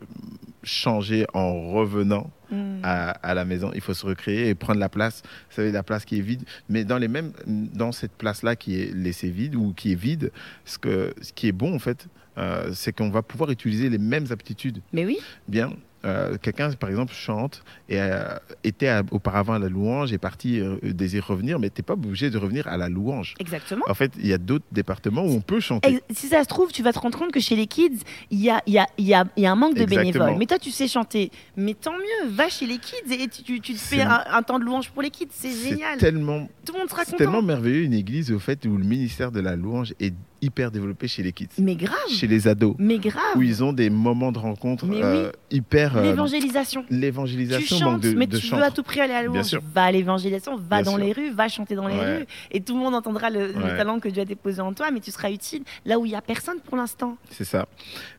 changer 0.63 1.25
en 1.33 1.71
revenant 1.71 2.31
Mm. 2.51 2.79
à, 2.83 3.09
à 3.09 3.33
la 3.33 3.45
maison, 3.45 3.71
il 3.75 3.81
faut 3.81 3.93
se 3.93 4.05
recréer 4.05 4.49
et 4.49 4.55
prendre 4.55 4.79
la 4.79 4.89
place. 4.89 5.21
Vous 5.49 5.55
savez, 5.55 5.71
la 5.71 5.83
place 5.83 6.05
qui 6.05 6.17
est 6.17 6.21
vide, 6.21 6.43
mais 6.69 6.85
dans 6.85 6.97
les 6.97 7.07
mêmes, 7.07 7.33
dans 7.45 7.91
cette 7.91 8.13
place-là 8.13 8.55
qui 8.55 8.79
est 8.79 8.93
laissée 8.95 9.29
vide 9.29 9.55
ou 9.55 9.73
qui 9.73 9.91
est 9.91 9.99
vide, 9.99 10.31
ce 10.65 10.77
que, 10.77 11.13
ce 11.21 11.33
qui 11.33 11.47
est 11.47 11.51
bon 11.51 11.75
en 11.75 11.79
fait, 11.79 12.07
euh, 12.37 12.69
c'est 12.73 12.95
qu'on 12.95 13.09
va 13.09 13.21
pouvoir 13.21 13.49
utiliser 13.51 13.89
les 13.89 13.97
mêmes 13.97 14.27
aptitudes. 14.29 14.81
Mais 14.93 15.05
oui, 15.05 15.17
Bien, 15.47 15.71
euh, 16.05 16.37
quelqu'un 16.41 16.71
par 16.73 16.89
exemple 16.89 17.13
chante 17.13 17.63
et 17.89 17.99
euh, 17.99 18.23
était 18.63 18.87
à- 18.87 19.03
auparavant 19.11 19.53
à 19.53 19.59
la 19.59 19.69
louange, 19.69 20.13
est 20.13 20.17
parti 20.17 20.59
euh, 20.59 20.77
désire 20.83 21.25
revenir, 21.27 21.59
mais 21.59 21.69
t'es 21.69 21.81
pas 21.83 21.93
obligé 21.93 22.29
de 22.29 22.37
revenir 22.37 22.67
à 22.67 22.77
la 22.77 22.87
louange. 22.89 23.33
exactement. 23.39 23.83
En 23.87 23.93
fait, 23.93 24.11
il 24.17 24.27
y 24.27 24.33
a 24.33 24.37
d'autres 24.37 24.65
départements 24.71 25.23
où 25.23 25.29
on 25.31 25.41
peut 25.41 25.59
chanter. 25.59 25.93
Et 26.09 26.13
si 26.13 26.27
ça 26.27 26.43
se 26.43 26.47
trouve, 26.47 26.71
tu 26.71 26.83
vas 26.83 26.93
te 26.93 26.99
rendre 26.99 27.17
compte 27.17 27.31
que 27.31 27.39
chez 27.39 27.55
les 27.55 27.67
kids, 27.67 27.99
il 28.31 28.39
y 28.39 28.49
a, 28.49 28.61
y, 28.67 28.77
a, 28.77 28.87
y, 28.97 29.13
a, 29.13 29.25
y 29.35 29.45
a 29.45 29.51
un 29.51 29.55
manque 29.55 29.75
de 29.75 29.81
Exactement. 29.81 30.11
bénévoles. 30.11 30.37
Mais 30.39 30.45
toi, 30.45 30.59
tu 30.59 30.71
sais 30.71 30.87
chanter. 30.87 31.31
Mais 31.55 31.73
tant 31.73 31.93
mieux, 31.93 32.29
va 32.29 32.47
chez 32.49 32.65
les 32.67 32.77
kids 32.77 33.11
et 33.11 33.27
tu, 33.27 33.43
tu, 33.43 33.59
tu 33.61 33.73
te 33.73 33.79
fais 33.79 33.95
C'est- 33.97 34.01
un, 34.01 34.23
un 34.31 34.43
temps 34.43 34.59
de 34.59 34.63
louange 34.65 34.89
pour 34.91 35.01
les 35.01 35.09
kids. 35.09 35.27
C'est 35.31 35.51
génial. 35.51 35.97
tellement, 35.97 36.47
Tout 36.65 36.73
le 36.73 36.79
monde 36.79 36.89
sera 36.89 37.03
c'est 37.05 37.11
content. 37.11 37.17
tellement 37.23 37.41
merveilleux 37.41 37.83
une 37.83 37.93
église 37.93 38.31
au 38.31 38.39
fait 38.39 38.65
où 38.65 38.77
le 38.77 38.83
ministère 38.85 39.31
de 39.31 39.39
la 39.39 39.55
louange 39.55 39.93
est 39.99 40.13
hyper 40.41 40.71
développé 40.71 41.07
chez 41.07 41.23
les 41.23 41.31
kids, 41.33 41.47
Mais 41.59 41.75
grave. 41.75 41.97
chez 42.09 42.27
les 42.27 42.47
ados, 42.47 42.75
Mais 42.79 42.99
grave. 42.99 43.21
où 43.35 43.41
ils 43.41 43.63
ont 43.63 43.73
des 43.73 43.89
moments 43.89 44.31
de 44.31 44.39
rencontre 44.39 44.85
euh, 44.89 45.31
hyper. 45.51 45.97
euh, 45.97 46.03
L'évangélisation. 46.03 46.83
Tu 46.87 46.93
L'évangélisation 46.95 47.79
manque 47.79 47.93
chantes, 47.93 48.01
de, 48.03 48.17
mais 48.17 48.27
de 48.27 48.37
tu 48.37 48.47
veux 48.55 48.61
à 48.63 48.71
tout 48.71 48.83
prix 48.83 48.99
aller 49.01 49.13
à 49.13 49.23
louange. 49.23 49.57
Va 49.73 49.83
à 49.85 49.91
l'évangélisation, 49.91 50.55
va 50.57 50.81
Bien 50.81 50.91
dans 50.91 50.97
sûr. 50.97 51.05
les 51.05 51.11
rues, 51.13 51.29
va 51.31 51.47
chanter 51.47 51.75
dans 51.75 51.87
les 51.87 51.95
Ouais. 51.95 52.17
rues. 52.19 52.25
Et 52.51 52.61
tout 52.61 52.73
le 52.75 52.79
monde 52.79 52.95
entendra 52.95 53.29
le, 53.29 53.51
talent 53.53 53.99
que 53.99 54.09
Dieu 54.09 54.21
a 54.21 54.25
déposé 54.25 54.61
en 54.61 54.73
toi, 54.73 54.91
mais 54.91 54.99
tu 54.99 55.11
seras 55.11 55.31
utile 55.31 55.63
là 55.85 55.97
où 55.99 56.05
il 56.05 56.09
n'y 56.09 56.15
a 56.15 56.21
personne 56.21 56.59
pour 56.63 56.77
l'instant. 56.77 57.17
C'est 57.31 57.43
ça. 57.45 57.67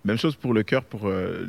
Même 0.04 0.18
chose 0.18 0.34
pour 0.36 0.52
le 0.54 0.62
cœur, 0.62 0.84
pour 0.84 1.02
euh, 1.06 1.46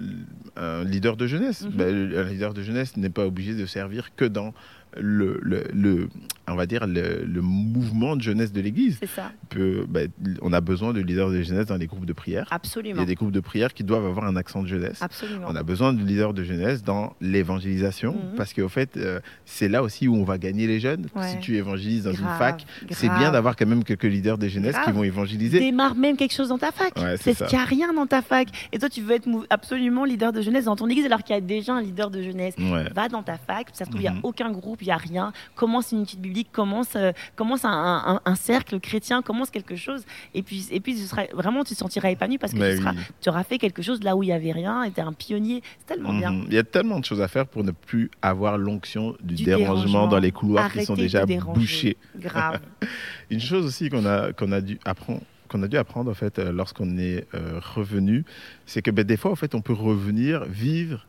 un 0.55 0.83
leader 0.83 1.17
de 1.17 1.27
jeunesse. 1.27 1.61
Mhm. 1.63 1.71
Ben, 1.71 2.13
un 2.17 2.23
leader 2.23 2.53
de 2.53 2.61
jeunesse 2.63 2.95
n'est 2.97 3.09
pas 3.09 3.25
obligé 3.25 3.53
de 3.55 3.65
servir 3.65 4.15
que 4.15 4.25
dans 4.25 4.53
le, 4.97 5.39
le, 5.41 5.63
le- 5.73 6.09
on 6.47 6.55
va 6.55 6.65
dire 6.65 6.87
le, 6.87 7.23
le 7.25 7.41
mouvement 7.41 8.15
de 8.15 8.21
jeunesse 8.23 8.51
de 8.51 8.59
l'Église. 8.61 8.97
C'est 8.99 9.09
ça. 9.09 9.31
Peut- 9.49 9.85
ben, 9.87 10.09
on 10.41 10.51
a 10.51 10.61
besoin 10.61 10.93
de 10.93 10.99
leaders 11.01 11.29
de 11.29 11.41
jeunesse 11.43 11.67
dans 11.67 11.77
les 11.77 11.85
groupes 11.87 12.05
de 12.05 12.13
prière. 12.13 12.47
Il 12.77 12.87
y 12.97 12.99
a 12.99 13.05
des 13.05 13.13
groupes 13.15 13.31
de 13.31 13.39
prière 13.39 13.73
qui 13.73 13.83
doivent 13.83 14.05
avoir 14.05 14.25
un 14.25 14.35
accent 14.35 14.63
de 14.63 14.67
jeunesse. 14.67 15.01
Absolument. 15.01 15.45
On 15.47 15.55
a 15.55 15.61
besoin 15.63 15.93
de 15.93 16.03
leaders 16.03 16.33
de 16.33 16.43
jeunesse 16.43 16.83
dans 16.83 17.13
l'évangélisation 17.21 18.13
Mhm. 18.13 18.35
parce 18.37 18.53
qu'au 18.53 18.69
fait, 18.69 18.97
euh, 18.97 19.19
c'est 19.45 19.67
là 19.67 19.83
aussi 19.83 20.07
où 20.07 20.15
on 20.15 20.23
va 20.23 20.37
gagner 20.37 20.67
les 20.67 20.79
jeunes. 20.79 21.07
Ouais. 21.15 21.27
Si 21.29 21.37
tu 21.39 21.55
évangélises 21.57 22.03
dans 22.03 22.11
une 22.11 22.27
fac, 22.37 22.65
c'est 22.91 23.09
bien 23.09 23.31
d'avoir 23.31 23.55
quand 23.55 23.65
même 23.67 23.83
quelques 23.83 24.03
leaders 24.03 24.37
de 24.37 24.47
jeunesse 24.47 24.75
qui 24.85 24.91
vont 24.91 25.03
évangéliser. 25.03 25.59
Démarre 25.59 25.95
même 25.95 26.17
quelque 26.17 26.33
chose 26.33 26.49
dans 26.49 26.57
ta 26.57 26.71
fac. 26.71 26.95
Ouais, 26.97 27.15
c'est 27.17 27.33
ça. 27.33 27.45
qu'il 27.45 27.57
n'y 27.57 27.63
a 27.63 27.65
rien 27.67 27.93
dans 27.93 28.07
ta 28.07 28.21
fac. 28.21 28.47
Et 28.71 28.79
toi, 28.79 28.89
tu 28.89 29.01
veux 29.01 29.13
être 29.15 29.27
absolument 29.49 30.03
leader 30.05 30.31
de 30.33 30.41
jeunesse 30.41 30.65
dans 30.65 30.75
ton 30.75 30.87
église 30.87 31.05
alors 31.05 31.23
qu'il 31.23 31.35
y 31.35 31.37
a 31.37 31.41
déjà 31.41 31.73
un 31.73 31.81
leader 31.81 32.09
de 32.09 32.21
jeunesse. 32.21 32.55
Ouais. 32.57 32.89
Va 32.93 33.07
dans 33.07 33.23
ta 33.23 33.37
fac, 33.37 33.67
ça 33.73 33.85
se 33.85 33.89
trouve, 33.89 34.01
il 34.01 34.09
n'y 34.09 34.15
Mhm. 34.15 34.21
a 34.23 34.27
aucun 34.27 34.51
groupe, 34.51 34.78
il 34.85 34.89
n'y 34.89 34.93
a 34.93 34.97
rien. 34.97 35.31
Commence 35.55 35.91
une 35.91 36.01
étude 36.03 36.19
biblique, 36.21 36.51
commence, 36.51 36.95
euh, 36.95 37.11
commence 37.35 37.65
un, 37.65 37.69
un- 37.71 38.21
un 38.25 38.35
cercle 38.35 38.79
chrétien, 38.79 39.21
commence 39.21 39.49
quelque 39.49 39.75
chose? 39.75 40.03
Et 40.33 40.43
puis, 40.43 40.67
et 40.71 40.79
puis 40.79 40.97
ce 40.97 41.07
sera, 41.07 41.23
vraiment, 41.33 41.63
tu 41.63 41.73
te 41.73 41.79
sentiras 41.79 42.09
épanoui 42.11 42.37
parce 42.37 42.53
que 42.53 42.71
tu, 42.75 42.77
seras- 42.81 42.91
oui. 42.91 42.97
tu 43.21 43.29
auras 43.29 43.43
fait 43.43 43.57
quelque 43.57 43.81
chose 43.81 44.03
là 44.03 44.15
où 44.15 44.23
il 44.23 44.27
n'y 44.27 44.33
avait 44.33 44.51
rien 44.51 44.83
et 44.83 44.91
tu 44.91 44.99
es 44.99 45.03
un 45.03 45.13
pionnier. 45.13 45.61
C'est 45.79 45.93
tellement 45.95 46.13
bien. 46.13 46.31
Mhm. 46.31 46.45
Il 46.47 46.53
y 46.53 46.57
a 46.57 46.63
tellement 46.63 46.99
de 46.99 47.05
choses 47.05 47.21
à 47.21 47.27
faire 47.27 47.45
pour 47.47 47.63
ne 47.63 47.71
plus 47.71 48.09
avoir 48.21 48.57
l'onction 48.57 49.15
du, 49.21 49.35
Du 49.35 49.43
dérangement, 49.43 49.73
dérangement. 49.75 50.07
dans 50.07 50.19
les 50.19 50.31
couloirs 50.31 50.71
qui 50.71 50.85
sont 50.85 50.95
déjà 50.95 51.25
bouchés. 51.25 51.97
Grave. 52.17 52.59
Une 53.29 53.39
chose 53.39 53.65
aussi 53.65 53.89
qu'on 53.89 54.05
a, 54.05 54.33
qu'on 54.33 54.51
a 54.51 54.61
dû 54.61 54.79
apprendre 54.85 55.21
qu'on 55.47 55.63
a 55.63 55.67
dû 55.67 55.77
apprendre 55.77 56.11
en 56.11 56.13
fait 56.13 56.37
euh, 56.37 56.51
lorsqu'on 56.51 56.95
est 56.99 57.25
euh, 57.33 57.59
revenu, 57.73 58.23
c'est 58.67 58.83
que 58.83 58.91
ben, 58.91 59.03
des 59.03 59.17
fois 59.17 59.31
en 59.31 59.35
fait 59.35 59.55
on 59.55 59.61
peut 59.61 59.73
revenir 59.73 60.45
vivre 60.45 61.05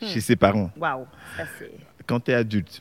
Hmm. 0.00 0.06
chez 0.06 0.20
ses 0.22 0.36
parents. 0.36 0.70
Waouh, 0.78 1.04
ça 1.36 1.42
c'est. 1.58 1.70
Quand 2.10 2.18
tu 2.18 2.32
es 2.32 2.34
adulte, 2.34 2.80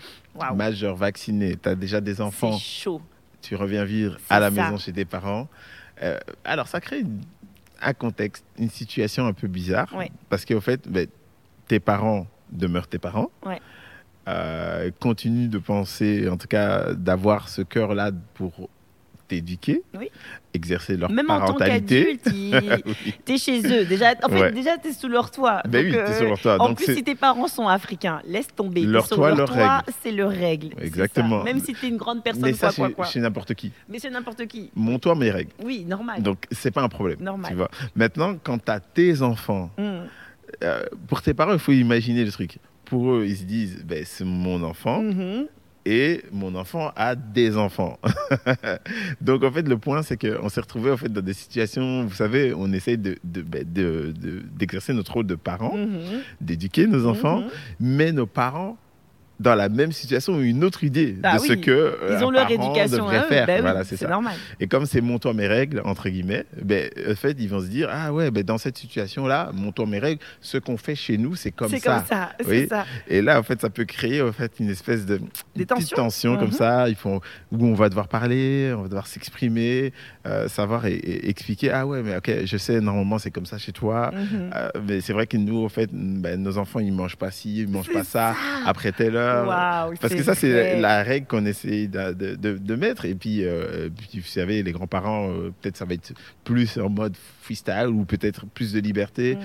majeur, 0.55 0.95
vacciné, 0.95 1.55
tu 1.55 1.69
as 1.69 1.75
déjà 1.75 2.01
des 2.01 2.19
enfants, 2.19 2.57
chaud. 2.57 3.00
tu 3.43 3.55
reviens 3.55 3.83
vivre 3.86 4.17
à 4.27 4.39
la 4.39 4.50
ça. 4.50 4.63
maison 4.63 4.77
chez 4.77 4.91
tes 4.91 5.05
parents. 5.05 5.48
Euh, 6.01 6.17
alors 6.43 6.67
ça 6.67 6.81
crée 6.81 7.01
une- 7.01 7.21
un 7.79 7.93
contexte, 7.93 8.43
une 8.57 8.71
situation 8.71 9.27
un 9.27 9.33
peu 9.33 9.48
bizarre 9.48 9.93
Ouais. 9.95 10.09
parce 10.29 10.45
qu'au 10.45 10.59
fait 10.62 10.88
ben, 10.89 11.05
tes 11.67 11.79
parents 11.79 12.25
demeurent 12.51 12.88
tes 12.88 12.98
parents. 12.98 13.29
Ouais. 13.45 13.59
Euh, 14.27 14.89
continue 15.00 15.48
de 15.48 15.59
penser, 15.59 16.27
en 16.27 16.38
tout 16.38 16.48
cas, 16.48 16.93
d'avoir 16.95 17.50
ce 17.50 17.62
cœur-là 17.62 18.12
pour 18.33 18.67
t'éduquer, 19.29 19.83
Oui. 19.98 20.09
exercer 20.53 20.98
leur 20.98 21.09
Même 21.12 21.29
en 21.29 21.39
tant 21.39 21.53
parentalité. 21.53 22.17
qu'adulte, 22.24 22.83
Oui. 23.05 23.13
t'es 23.24 23.38
chez 23.38 23.62
eux. 23.65 23.86
Déjà, 23.86 24.13
en 24.24 24.27
fait, 24.29 24.41
Ouais. 24.41 24.51
déjà, 24.51 24.77
t'es 24.77 24.91
sous 24.91 25.07
leur 25.07 25.31
toit. 25.31 25.62
Ben 25.67 25.86
Donc, 25.86 25.86
oui, 25.86 25.91
t'es 26.05 26.12
euh, 26.12 26.17
sur 26.17 26.27
leur 26.27 26.39
toit. 26.41 26.55
En 26.59 26.67
Donc 26.69 26.77
plus, 26.77 26.93
si 26.95 27.03
tes 27.03 27.15
parents 27.15 27.48
sont 27.48 27.67
africains, 27.67 28.21
laisse 28.27 28.48
tomber. 28.53 28.81
Leur 28.81 29.05
sur 29.07 29.15
toit, 29.17 29.33
leur 29.33 29.50
toit, 29.50 29.83
c'est 30.03 30.12
leur 30.12 30.31
règle. 30.31 30.69
Exactement. 30.81 31.43
Même 31.43 31.59
si 31.59 31.74
t'es 31.74 31.88
une 31.88 31.98
grande 31.98 32.24
personne, 32.24 32.41
mais 32.43 32.53
ça, 32.53 32.71
quoi, 32.74 32.89
quoi, 32.89 33.05
chez 33.05 33.19
n'importe 33.19 33.53
qui. 33.53 33.71
Mais 33.88 34.00
c'est 34.00 34.09
n'importe 34.09 34.45
qui. 34.48 34.71
Mon 34.75 35.00
toit, 35.00 35.15
mes 35.15 35.31
règles. 35.31 35.51
Oui, 35.63 35.86
normal. 35.86 36.21
Donc, 36.21 36.45
c'est 36.51 36.71
pas 36.71 36.81
un 36.81 36.89
problème. 36.89 37.19
Normal. 37.21 37.50
Tu 37.51 37.55
vois. 37.55 37.69
Maintenant, 37.95 38.36
quand 38.43 38.57
tu 38.63 38.71
as 38.71 38.79
tes 38.79 39.21
enfants, 39.21 39.69
Mm. 39.77 39.83
euh, 40.63 40.83
pour 41.07 41.21
tes 41.21 41.33
parents, 41.33 41.53
il 41.53 41.59
faut 41.59 41.71
imaginer 41.71 42.25
le 42.25 42.31
truc. 42.31 42.57
Pour 42.86 43.12
eux, 43.12 43.25
ils 43.27 43.38
se 43.38 43.43
disent, 43.43 43.83
ben, 43.86 44.03
c'est 44.03 44.25
mon 44.25 44.63
enfant 44.63 45.01
Mhm. 45.03 45.45
Et 45.91 46.24
mon 46.31 46.53
enfant 46.55 46.91
a 46.96 47.15
des 47.15 47.58
enfants. 47.58 47.98
Donc, 49.22 49.43
en 49.43 49.51
fait, 49.51 49.67
le 49.67 49.77
point, 49.77 50.03
c'est 50.03 50.17
qu'on 50.17 50.48
s'est 50.50 50.62
retrouvé 50.62 50.91
en 50.91 50.98
fait, 50.98 51.10
dans 51.10 51.22
des 51.22 51.34
situations, 51.34 52.05
vous 52.05 52.13
savez, 52.13 52.53
on 52.55 52.72
essaye 52.74 52.98
de, 52.98 53.17
de- 53.24 53.41
ben, 53.41 53.63
de- 53.63 54.13
de- 54.15 54.43
d'exercer 54.55 54.93
notre 54.93 55.13
rôle 55.13 55.25
de 55.25 55.36
parents, 55.36 55.75
Mhm. 55.75 56.22
d'éduquer 56.41 56.86
nos 56.86 57.08
enfants, 57.08 57.39
Mhm. 57.41 57.48
mais 57.79 58.12
nos 58.12 58.27
parents, 58.27 58.77
dans 59.39 59.55
la 59.55 59.69
même 59.69 59.91
situation, 59.91 60.34
ont 60.34 60.41
une 60.41 60.63
autre 60.63 60.84
idée 60.84 61.15
Ah 61.24 61.38
de 61.38 61.43
ce 61.43 61.53
que 61.53 61.72
euh, 61.72 62.17
Ils 62.19 62.24
ont 62.25 62.29
leur 62.29 62.50
éducation 62.51 63.08
à 63.08 63.19
eux. 63.19 63.27
faire. 63.29 63.46
Ben 63.48 63.55
oui, 63.55 63.62
voilà, 63.62 63.84
c'est 63.86 63.96
c'est 63.96 64.08
normal. 64.10 64.34
Et 64.60 64.67
comme 64.67 64.86
c'est 64.86 65.01
mon 65.01 65.17
toit, 65.17 65.34
mes 65.34 65.48
règles, 65.48 65.81
entre 65.86 66.10
guillemets, 66.10 66.46
ben, 66.62 66.89
en 67.10 67.15
fait, 67.15 67.36
ils 67.39 67.48
vont 67.50 67.62
se 67.62 67.67
dire 67.67 67.88
Ah 67.91 68.12
ouais, 68.13 68.31
ben, 68.31 68.43
dans 68.43 68.58
cette 68.58 68.77
situation-là, 68.77 69.51
mon 69.53 69.72
toit, 69.72 69.86
mes 69.86 70.00
règles, 70.00 70.22
ce 70.41 70.58
qu'on 70.58 70.75
fait 70.77 70.96
chez 70.96 71.17
nous, 71.17 71.36
c'est 71.36 71.51
comme 71.51 71.69
C'est 71.69 71.79
ça. 71.79 71.96
comme 71.96 72.05
ça. 72.05 72.29
C'est 72.41 72.48
Oui. 72.48 72.67
ça. 72.67 72.86
Et 73.08 73.22
là, 73.22 73.39
en 73.39 73.43
fait, 73.43 73.62
ça 73.62 73.69
peut 73.69 73.86
créer 73.86 74.22
en 74.22 74.31
fait, 74.31 74.51
une 74.60 74.69
espèce 74.69 75.05
de 75.05 75.22
Des 75.55 75.65
tensions. 75.65 75.96
tension 75.96 76.36
comme 76.38 76.48
Mhm. 76.48 76.53
ça. 76.53 76.89
Ils 76.89 76.96
font, 76.96 77.22
où 77.51 77.65
on 77.65 77.74
va 77.74 77.88
devoir 77.89 78.08
parler, 78.10 78.74
on 78.77 78.81
va 78.81 78.88
devoir 78.89 79.08
s'exprimer, 79.08 79.93
euh, 80.27 80.48
savoir 80.50 80.86
et, 80.86 80.93
et 80.96 81.29
expliquer 81.29 81.72
Ah 81.72 81.86
ouais, 81.88 82.01
mais 82.03 82.17
ok, 82.17 82.46
je 82.46 82.58
sais, 82.58 82.81
normalement, 82.81 83.19
c'est 83.19 83.31
comme 83.31 83.46
ça 83.46 83.58
chez 83.58 83.72
toi. 83.72 84.12
Mhm. 84.13 84.50
Euh, 84.55 84.69
mais 84.88 85.01
c'est 85.01 85.13
vrai 85.13 85.27
que 85.27 85.38
nous, 85.38 85.63
en 85.63 85.69
fait, 85.69 85.89
ben, 85.93 86.41
nos 86.41 86.58
enfants, 86.58 86.79
ils 86.79 86.91
mangent 86.91 87.15
pas 87.15 87.31
ci, 87.31 87.60
ils 87.62 87.67
mangent 87.69 87.86
C'est 87.88 87.93
pas 87.93 88.03
ça, 88.03 88.34
ça. 88.34 88.36
après 88.69 88.91
telle 88.91 89.15
heure. 89.15 89.28
Parce 90.00 90.13
que 90.13 90.24
ça, 90.24 90.36
c'est 90.36 90.79
la 90.81 91.03
règle 91.03 91.27
qu'on 91.27 91.45
essaie 91.45 91.88
de, 91.88 92.13
de- 92.13 92.36
de- 92.36 92.57
de 92.57 92.75
mettre. 92.75 93.05
Et 93.05 93.15
puis, 93.15 93.43
euh, 93.45 93.89
puis, 93.89 94.19
vous 94.19 94.27
savez, 94.27 94.63
les 94.63 94.71
grands-parents, 94.71 95.29
euh, 95.29 95.51
peut-être 95.62 95.77
ça 95.77 95.86
va 95.86 95.93
être 95.93 96.13
plus 96.43 96.77
en 96.77 96.89
mode 96.89 97.15
freestyle 97.41 97.88
ou 97.88 98.05
peut-être 98.05 98.45
plus 98.48 98.74
de 98.74 98.79
liberté. 98.79 99.36
Mm. 99.36 99.39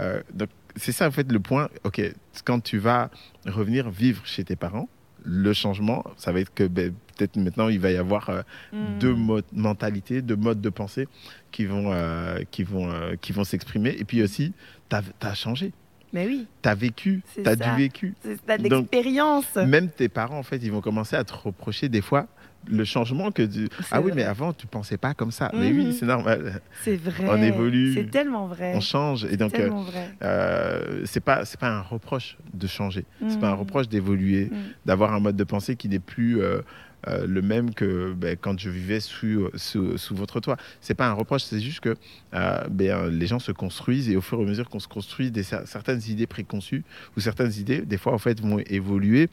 Euh, 0.00 0.20
donc, 0.34 0.48
c'est 0.76 0.92
ça, 0.92 1.06
en 1.08 1.10
fait, 1.10 1.30
le 1.30 1.40
point. 1.40 1.68
OK, 1.84 2.00
quand 2.44 2.60
tu 2.60 2.78
vas 2.78 3.10
revenir 3.46 3.90
vivre 3.90 4.22
chez 4.24 4.44
tes 4.44 4.56
parents, 4.56 4.88
le 5.24 5.52
changement, 5.52 6.02
ça 6.16 6.32
va 6.32 6.40
être 6.40 6.54
que 6.54 6.64
ben, 6.64 6.94
peut-être 7.18 7.36
maintenant, 7.36 7.68
il 7.68 7.78
va 7.78 7.90
y 7.90 7.96
avoir 7.98 8.30
euh, 8.30 8.42
Mm. 8.72 8.98
deux 9.00 9.14
mo- 9.14 9.40
mentalités, 9.52 10.22
deux 10.22 10.36
modes 10.36 10.60
de 10.62 10.70
pensée 10.70 11.08
qui 11.50 11.66
vont, 11.66 11.92
euh, 11.92 12.38
qui 12.50 12.62
vont, 12.62 12.90
euh, 12.90 13.16
qui 13.20 13.32
vont 13.32 13.44
s'exprimer. 13.44 13.90
Et 13.98 14.04
puis 14.04 14.22
aussi, 14.22 14.52
tu 14.88 14.96
as, 14.96 15.34
changé. 15.34 15.72
Mais 16.12 16.26
oui, 16.26 16.46
Tu 16.62 16.68
as 16.68 16.74
vécu. 16.74 17.22
Tu 17.34 17.40
as 17.48 17.56
ça. 17.56 17.70
du 17.70 17.76
vécu. 17.82 18.14
c'est- 18.22 18.36
t'as 18.46 18.58
de 18.58 18.62
l'expérience. 18.64 19.54
Même 19.56 19.88
tes 19.88 20.08
parents, 20.08 20.38
en 20.38 20.42
fait, 20.42 20.56
ils 20.58 20.72
vont 20.72 20.80
commencer 20.80 21.14
à 21.16 21.24
te 21.24 21.32
reprocher 21.32 21.88
des 21.88 22.00
fois 22.00 22.26
le 22.66 22.84
changement 22.84 23.30
que 23.30 23.42
tu... 23.42 23.68
Ah 23.90 24.00
oui, 24.00 24.10
vrai. 24.10 24.16
mais 24.16 24.24
avant, 24.24 24.52
tu 24.52 24.66
pensais 24.66 24.98
pas 24.98 25.14
comme 25.14 25.30
ça. 25.30 25.50
Mais 25.54 25.70
oui, 25.72 25.86
Mhm. 25.86 25.92
c'est 25.92 26.04
normal. 26.06 26.60
C'est 26.82 26.96
vrai. 26.96 27.24
on 27.28 27.40
évolue, 27.40 27.94
C'est 27.94 28.10
tellement 28.10 28.46
vrai. 28.48 28.72
On 28.74 28.80
change. 28.80 29.24
Et 29.24 29.36
donc, 29.38 29.54
euh, 29.54 29.58
tellement 29.58 29.82
vrai. 29.84 30.10
euh, 30.22 31.02
c'est 31.06 31.20
pas, 31.24 31.44
c'est 31.46 31.58
pas 31.58 31.70
un 31.70 31.80
reproche 31.80 32.36
de 32.52 32.66
changer. 32.66 33.04
C'est 33.28 33.40
pas 33.40 33.48
un 33.48 33.54
Mhm. 33.54 33.60
reproche 33.60 33.88
d'évoluer, 33.88 34.46
Mm. 34.50 34.56
d'avoir 34.84 35.14
un 35.14 35.20
mode 35.20 35.36
de 35.36 35.44
pensée 35.44 35.74
qui 35.76 35.88
n'est 35.88 36.00
plus 36.00 36.42
euh, 36.42 36.60
euh, 37.08 37.26
le 37.26 37.42
même 37.42 37.72
que 37.74 38.12
ben, 38.12 38.36
quand 38.40 38.58
je 38.58 38.68
vivais 38.70 39.00
sous, 39.00 39.48
sous, 39.54 39.96
sous 39.98 40.14
votre 40.14 40.40
toit. 40.40 40.56
C'est 40.80 40.94
pas 40.94 41.06
un 41.08 41.12
reproche, 41.14 41.42
c'est 41.44 41.60
juste 41.60 41.80
que 41.80 41.96
euh, 42.34 42.64
ben, 42.70 43.06
les 43.08 43.26
gens 43.26 43.38
se 43.38 43.52
construisent 43.52 44.08
et 44.10 44.16
au 44.16 44.20
fur 44.20 44.38
et 44.38 44.42
à 44.42 44.46
mesure 44.46 44.68
qu'on 44.68 44.80
se 44.80 44.88
construit, 44.88 45.30
des, 45.30 45.42
cer- 45.42 45.64
certaines 45.66 46.02
idées 46.08 46.26
préconçues 46.26 46.84
ou 47.16 47.20
certaines 47.20 47.52
idées, 47.54 47.80
des 47.82 47.96
fois, 47.98 48.12
en 48.12 48.18
fait, 48.18 48.40
vont 48.40 48.58
évoluer. 48.66 49.28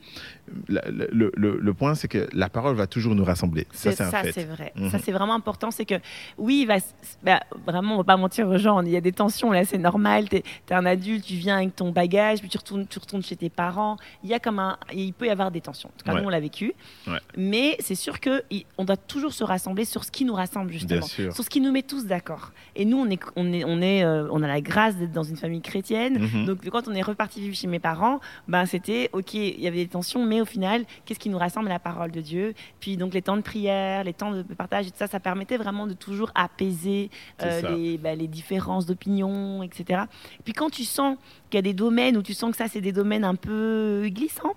Le, 0.69 0.79
le- 1.11 1.31
le- 1.35 1.57
le 1.59 1.73
point, 1.73 1.93
c'est 1.95 2.07
que 2.07 2.27
la 2.33 2.49
parole 2.49 2.75
va 2.75 2.87
toujours 2.87 3.15
nous 3.15 3.25
rassembler. 3.25 3.67
Ça, 3.71 3.91
C'est 3.91 4.03
ça, 4.05 4.23
c'est 4.31 4.45
vrai. 4.45 4.71
Mhm. 4.75 4.89
Ça, 4.89 4.99
c'est 4.99 5.11
vraiment 5.11 5.35
important. 5.35 5.71
C'est 5.71 5.85
que, 5.85 5.95
oui, 6.37 6.61
il 6.61 6.67
va, 6.67 6.77
bah, 7.23 7.41
vraiment, 7.65 7.95
on 7.95 7.97
va 7.97 8.03
pas 8.05 8.17
mentir 8.17 8.47
aux 8.47 8.57
gens. 8.57 8.81
Il 8.81 8.89
y 8.91 8.95
a 8.97 9.01
des 9.01 9.11
tensions, 9.11 9.51
là, 9.51 9.65
c'est 9.65 9.77
normal. 9.77 10.29
Tu 10.29 10.37
es, 10.37 10.43
un 10.73 10.85
adulte, 10.85 11.25
tu 11.25 11.33
viens 11.35 11.57
avec 11.57 11.75
ton 11.75 11.91
bagage, 11.91 12.39
puis 12.39 12.47
tu 12.49 12.57
retournes, 12.57 12.87
tu 12.87 12.97
retournes 12.99 13.23
chez 13.23 13.35
tes 13.35 13.49
parents. 13.49 13.97
Il 14.23 14.29
y 14.29 14.33
a 14.33 14.39
comme 14.39 14.59
un. 14.59 14.77
Il 14.93 15.11
peut 15.13 15.25
y 15.27 15.29
avoir 15.29 15.51
des 15.51 15.61
tensions. 15.61 15.89
En 15.89 15.97
tout 15.97 16.05
cas, 16.05 16.13
Ouais. 16.13 16.21
nous, 16.21 16.27
on 16.27 16.29
l'a 16.29 16.39
vécu. 16.39 16.73
Ouais. 17.07 17.19
Mais 17.35 17.56
c'est 17.79 17.95
sûr 17.95 18.19
qu'on 18.19 18.85
doit 18.85 18.97
toujours 18.97 19.33
se 19.33 19.43
rassembler 19.43 19.85
sur 19.85 20.03
ce 20.03 20.11
qui 20.11 20.25
nous 20.25 20.33
rassemble, 20.33 20.71
justement. 20.71 21.05
Sur 21.05 21.43
ce 21.43 21.49
qui 21.49 21.61
nous 21.61 21.71
met 21.71 21.83
tous 21.83 22.05
d'accord. 22.05 22.51
Et 22.75 22.85
nous, 22.85 22.97
on, 22.97 23.09
est, 23.09 23.19
on, 23.35 23.51
est, 23.53 23.63
on, 23.63 23.81
est, 23.81 24.03
euh, 24.03 24.27
on 24.31 24.41
a 24.43 24.47
la 24.47 24.61
grâce 24.61 24.95
d'être 24.95 25.11
dans 25.11 25.23
une 25.23 25.37
famille 25.37 25.61
chrétienne. 25.61 26.19
Mhm. 26.19 26.45
Donc 26.45 26.69
quand 26.69 26.87
on 26.87 26.93
est 26.93 27.01
reparti 27.01 27.41
vivre 27.41 27.55
chez 27.55 27.67
mes 27.67 27.79
parents, 27.79 28.19
ben 28.47 28.65
c'était 28.65 29.09
ok, 29.13 29.33
il 29.33 29.59
y 29.59 29.67
avait 29.67 29.77
des 29.83 29.87
tensions, 29.87 30.25
mais 30.25 30.41
au 30.41 30.45
final, 30.45 30.85
qu'est-ce 31.05 31.19
qui 31.19 31.29
nous 31.29 31.37
rassemble? 31.37 31.69
La 31.69 31.79
parole 31.79 32.11
de 32.11 32.21
Dieu. 32.21 32.53
Puis 32.79 32.97
donc 32.97 33.13
les 33.13 33.21
temps 33.21 33.37
de 33.37 33.41
prière, 33.41 34.03
les 34.03 34.13
temps 34.13 34.31
de 34.31 34.43
partage 34.43 34.87
et 34.87 34.91
tout 34.91 34.97
ça, 34.97 35.07
ça 35.07 35.19
permettait 35.19 35.57
vraiment 35.57 35.87
de 35.87 35.93
toujours 35.93 36.31
apaiser 36.35 37.09
euh, 37.41 37.75
les, 37.75 37.97
ben, 37.97 38.17
les 38.17 38.27
différences 38.27 38.85
d'opinion, 38.85 39.63
etc. 39.63 40.03
Puis 40.43 40.53
quand 40.53 40.69
tu 40.69 40.83
sens 40.83 41.17
qu'il 41.49 41.57
y 41.57 41.59
a 41.59 41.63
des 41.63 41.73
domaines 41.73 42.17
où 42.17 42.21
tu 42.21 42.33
sens 42.33 42.51
que 42.51 42.57
ça 42.57 42.67
c'est 42.67 42.81
des 42.81 42.91
domaines 42.91 43.23
un 43.23 43.35
peu 43.35 44.07
glissants. 44.09 44.55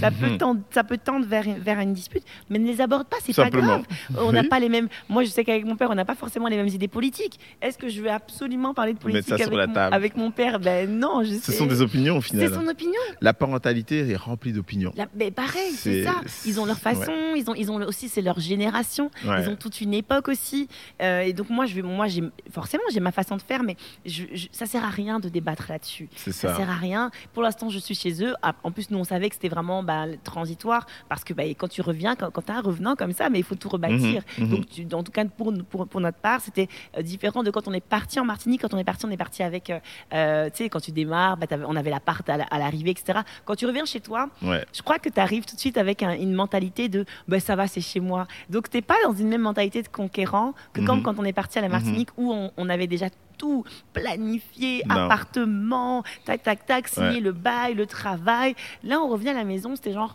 Ça 0.00 0.10
peut, 0.10 0.36
tendre, 0.38 0.60
ça 0.70 0.84
peut 0.84 0.98
tendre 0.98 1.26
vers, 1.26 1.44
vers 1.58 1.80
une 1.80 1.92
dispute, 1.94 2.22
mais 2.50 2.58
ne 2.58 2.66
les 2.66 2.80
aborde 2.80 3.06
pas, 3.08 3.16
c'est 3.22 3.34
pas 3.34 3.50
grave. 3.50 3.84
On 4.18 4.32
n'a 4.32 4.40
Oui. 4.42 4.48
pas 4.48 4.58
les 4.60 4.68
mêmes. 4.68 4.88
Moi, 5.08 5.24
je 5.24 5.28
sais 5.30 5.44
qu'avec 5.44 5.64
mon 5.64 5.76
père, 5.76 5.88
on 5.90 5.94
n'a 5.94 6.04
pas 6.04 6.14
forcément 6.14 6.48
les 6.48 6.56
mêmes 6.56 6.68
idées 6.68 6.88
politiques. 6.88 7.38
Est-ce 7.62 7.78
que 7.78 7.88
je 7.88 8.00
vais 8.02 8.10
absolument 8.10 8.74
parler 8.74 8.92
de 8.94 8.98
politique 8.98 9.32
avec, 9.32 9.50
la 9.52 9.66
mon, 9.66 9.72
table. 9.74 9.94
avec 9.94 10.16
mon 10.16 10.30
père? 10.30 10.60
Ben 10.60 10.88
non, 10.90 11.22
je 11.24 11.34
Ce 11.34 11.52
sais. 11.52 11.52
sont 11.52 11.66
des 11.66 11.80
opinions 11.82 12.16
au 12.18 12.20
C'est 12.22 12.28
final. 12.30 12.52
son 12.52 12.66
opinion. 12.66 13.00
La 13.20 13.34
parentalité 13.34 14.08
est 14.10 14.16
remplie 14.16 14.52
d'opinions. 14.52 14.92
La- 14.96 15.06
mais 15.14 15.30
pareil, 15.30 15.72
c'est 15.72 16.02
C'est- 16.02 16.04
ça. 16.04 16.14
Ils 16.46 16.60
ont 16.60 16.64
leur 16.66 16.78
façon, 16.78 17.12
ils 17.36 17.48
ont, 17.50 17.54
ils 17.54 17.70
ont 17.70 17.76
aussi, 17.86 18.08
c'est 18.08 18.22
leur 18.22 18.38
génération. 18.40 19.10
Ouais. 19.24 19.42
Ils 19.42 19.48
ont 19.48 19.56
toute 19.56 19.80
une 19.80 19.94
époque 19.94 20.28
aussi. 20.28 20.68
Euh, 21.02 21.20
et 21.20 21.32
donc 21.32 21.50
moi, 21.50 21.66
je 21.66 21.74
vais, 21.74 21.82
moi, 21.82 22.06
j'ai 22.08 22.22
forcément, 22.50 22.82
j'ai 22.92 23.00
ma 23.00 23.12
façon 23.12 23.36
de 23.36 23.42
faire, 23.42 23.62
mais 23.62 23.76
je, 24.06 24.24
je- 24.32 24.48
ça 24.52 24.66
sert 24.66 24.84
à 24.84 24.90
rien 24.90 25.20
de 25.20 25.28
débattre 25.28 25.66
là-dessus. 25.68 26.08
C'est 26.16 26.32
Ça 26.32 26.48
ça. 26.50 26.56
sert 26.56 26.70
à 26.70 26.74
rien. 26.74 27.10
Pour 27.32 27.42
l'instant, 27.42 27.68
je 27.70 27.78
suis 27.78 27.94
chez 27.94 28.22
eux. 28.24 28.34
Ah, 28.42 28.54
En 28.64 28.70
plus, 28.72 28.90
nous, 28.90 28.98
on 28.98 29.04
savait 29.04 29.28
que 29.28 29.34
c'était 29.34 29.48
vraiment 29.48 29.67
bah, 29.82 30.04
transitoire 30.24 30.86
parce 31.08 31.24
que 31.24 31.32
bah, 31.34 31.44
quand 31.44 31.68
tu 31.68 31.82
reviens, 31.82 32.14
quand, 32.16 32.30
quand 32.30 32.42
tu 32.42 32.52
as 32.52 32.56
un 32.56 32.60
revenant 32.60 32.96
comme 32.96 33.12
ça, 33.12 33.28
mais 33.30 33.38
il 33.38 33.44
faut 33.44 33.54
tout 33.54 33.68
rebâtir. 33.68 34.22
Mhm, 34.38 34.44
mhm. 34.44 34.50
Donc, 34.50 34.66
tu- 34.68 34.86
en 34.94 35.02
tout 35.02 35.12
cas, 35.12 35.24
pour, 35.24 35.52
pour, 35.70 35.86
pour 35.86 36.00
notre 36.00 36.18
part, 36.18 36.40
c'était 36.40 36.68
euh, 36.96 37.02
différent 37.02 37.42
de 37.42 37.50
quand 37.50 37.68
on 37.68 37.72
est 37.72 37.84
parti 37.84 38.18
en 38.20 38.24
Martinique. 38.24 38.62
Quand 38.62 38.74
on 38.74 38.78
est 38.78 38.84
parti, 38.84 39.06
on 39.06 39.10
est 39.10 39.16
parti 39.16 39.42
avec, 39.42 39.70
euh, 39.70 39.78
euh, 40.14 40.50
tu 40.50 40.64
sais, 40.64 40.68
quand 40.68 40.80
tu 40.80 40.92
démarres, 40.92 41.36
bah, 41.36 41.46
on 41.66 41.76
avait 41.76 41.90
l'appart 41.90 42.28
à 42.28 42.36
la- 42.38 42.44
à 42.44 42.58
l'arrivée, 42.58 42.90
etc. 42.90 43.20
Quand 43.44 43.54
tu 43.54 43.66
reviens 43.66 43.84
chez 43.84 44.00
toi, 44.00 44.28
Ouais. 44.42 44.64
je 44.74 44.82
crois 44.82 44.98
que 44.98 45.08
tu 45.08 45.20
arrives 45.20 45.44
tout 45.44 45.54
de 45.54 45.60
suite 45.60 45.78
avec 45.78 46.02
un- 46.02 46.14
une 46.18 46.32
mentalité 46.34 46.88
de 46.88 47.04
bah, 47.28 47.40
ça 47.40 47.56
va, 47.56 47.66
c'est 47.66 47.80
chez 47.80 48.00
moi. 48.00 48.26
Donc, 48.50 48.70
tu 48.70 48.76
n'es 48.76 48.82
pas 48.82 48.96
dans 49.04 49.12
une 49.14 49.28
même 49.28 49.42
mentalité 49.42 49.82
de 49.82 49.88
conquérant 49.88 50.54
que 50.72 50.80
comme 50.80 50.98
Mhm. 50.98 51.02
quand 51.04 51.18
on 51.18 51.24
est 51.24 51.32
parti 51.32 51.58
à 51.58 51.62
la 51.62 51.68
Martinique 51.68 52.08
où 52.16 52.32
on, 52.32 52.50
on 52.56 52.68
avait 52.68 52.86
déjà 52.86 53.06
tout 53.38 53.64
planifié, 53.92 54.82
Non. 54.88 54.96
appartement, 54.96 56.02
tac, 56.24 56.42
tac, 56.42 56.66
tac, 56.66 56.88
signer 56.88 57.08
Ouais. 57.08 57.20
le 57.20 57.32
bail, 57.32 57.74
le 57.74 57.86
travail. 57.86 58.54
Là, 58.84 59.00
on 59.00 59.08
revient 59.08 59.30
à 59.30 59.34
la 59.34 59.44
maison, 59.44 59.74
c'était 59.76 59.92
genre. 59.92 60.14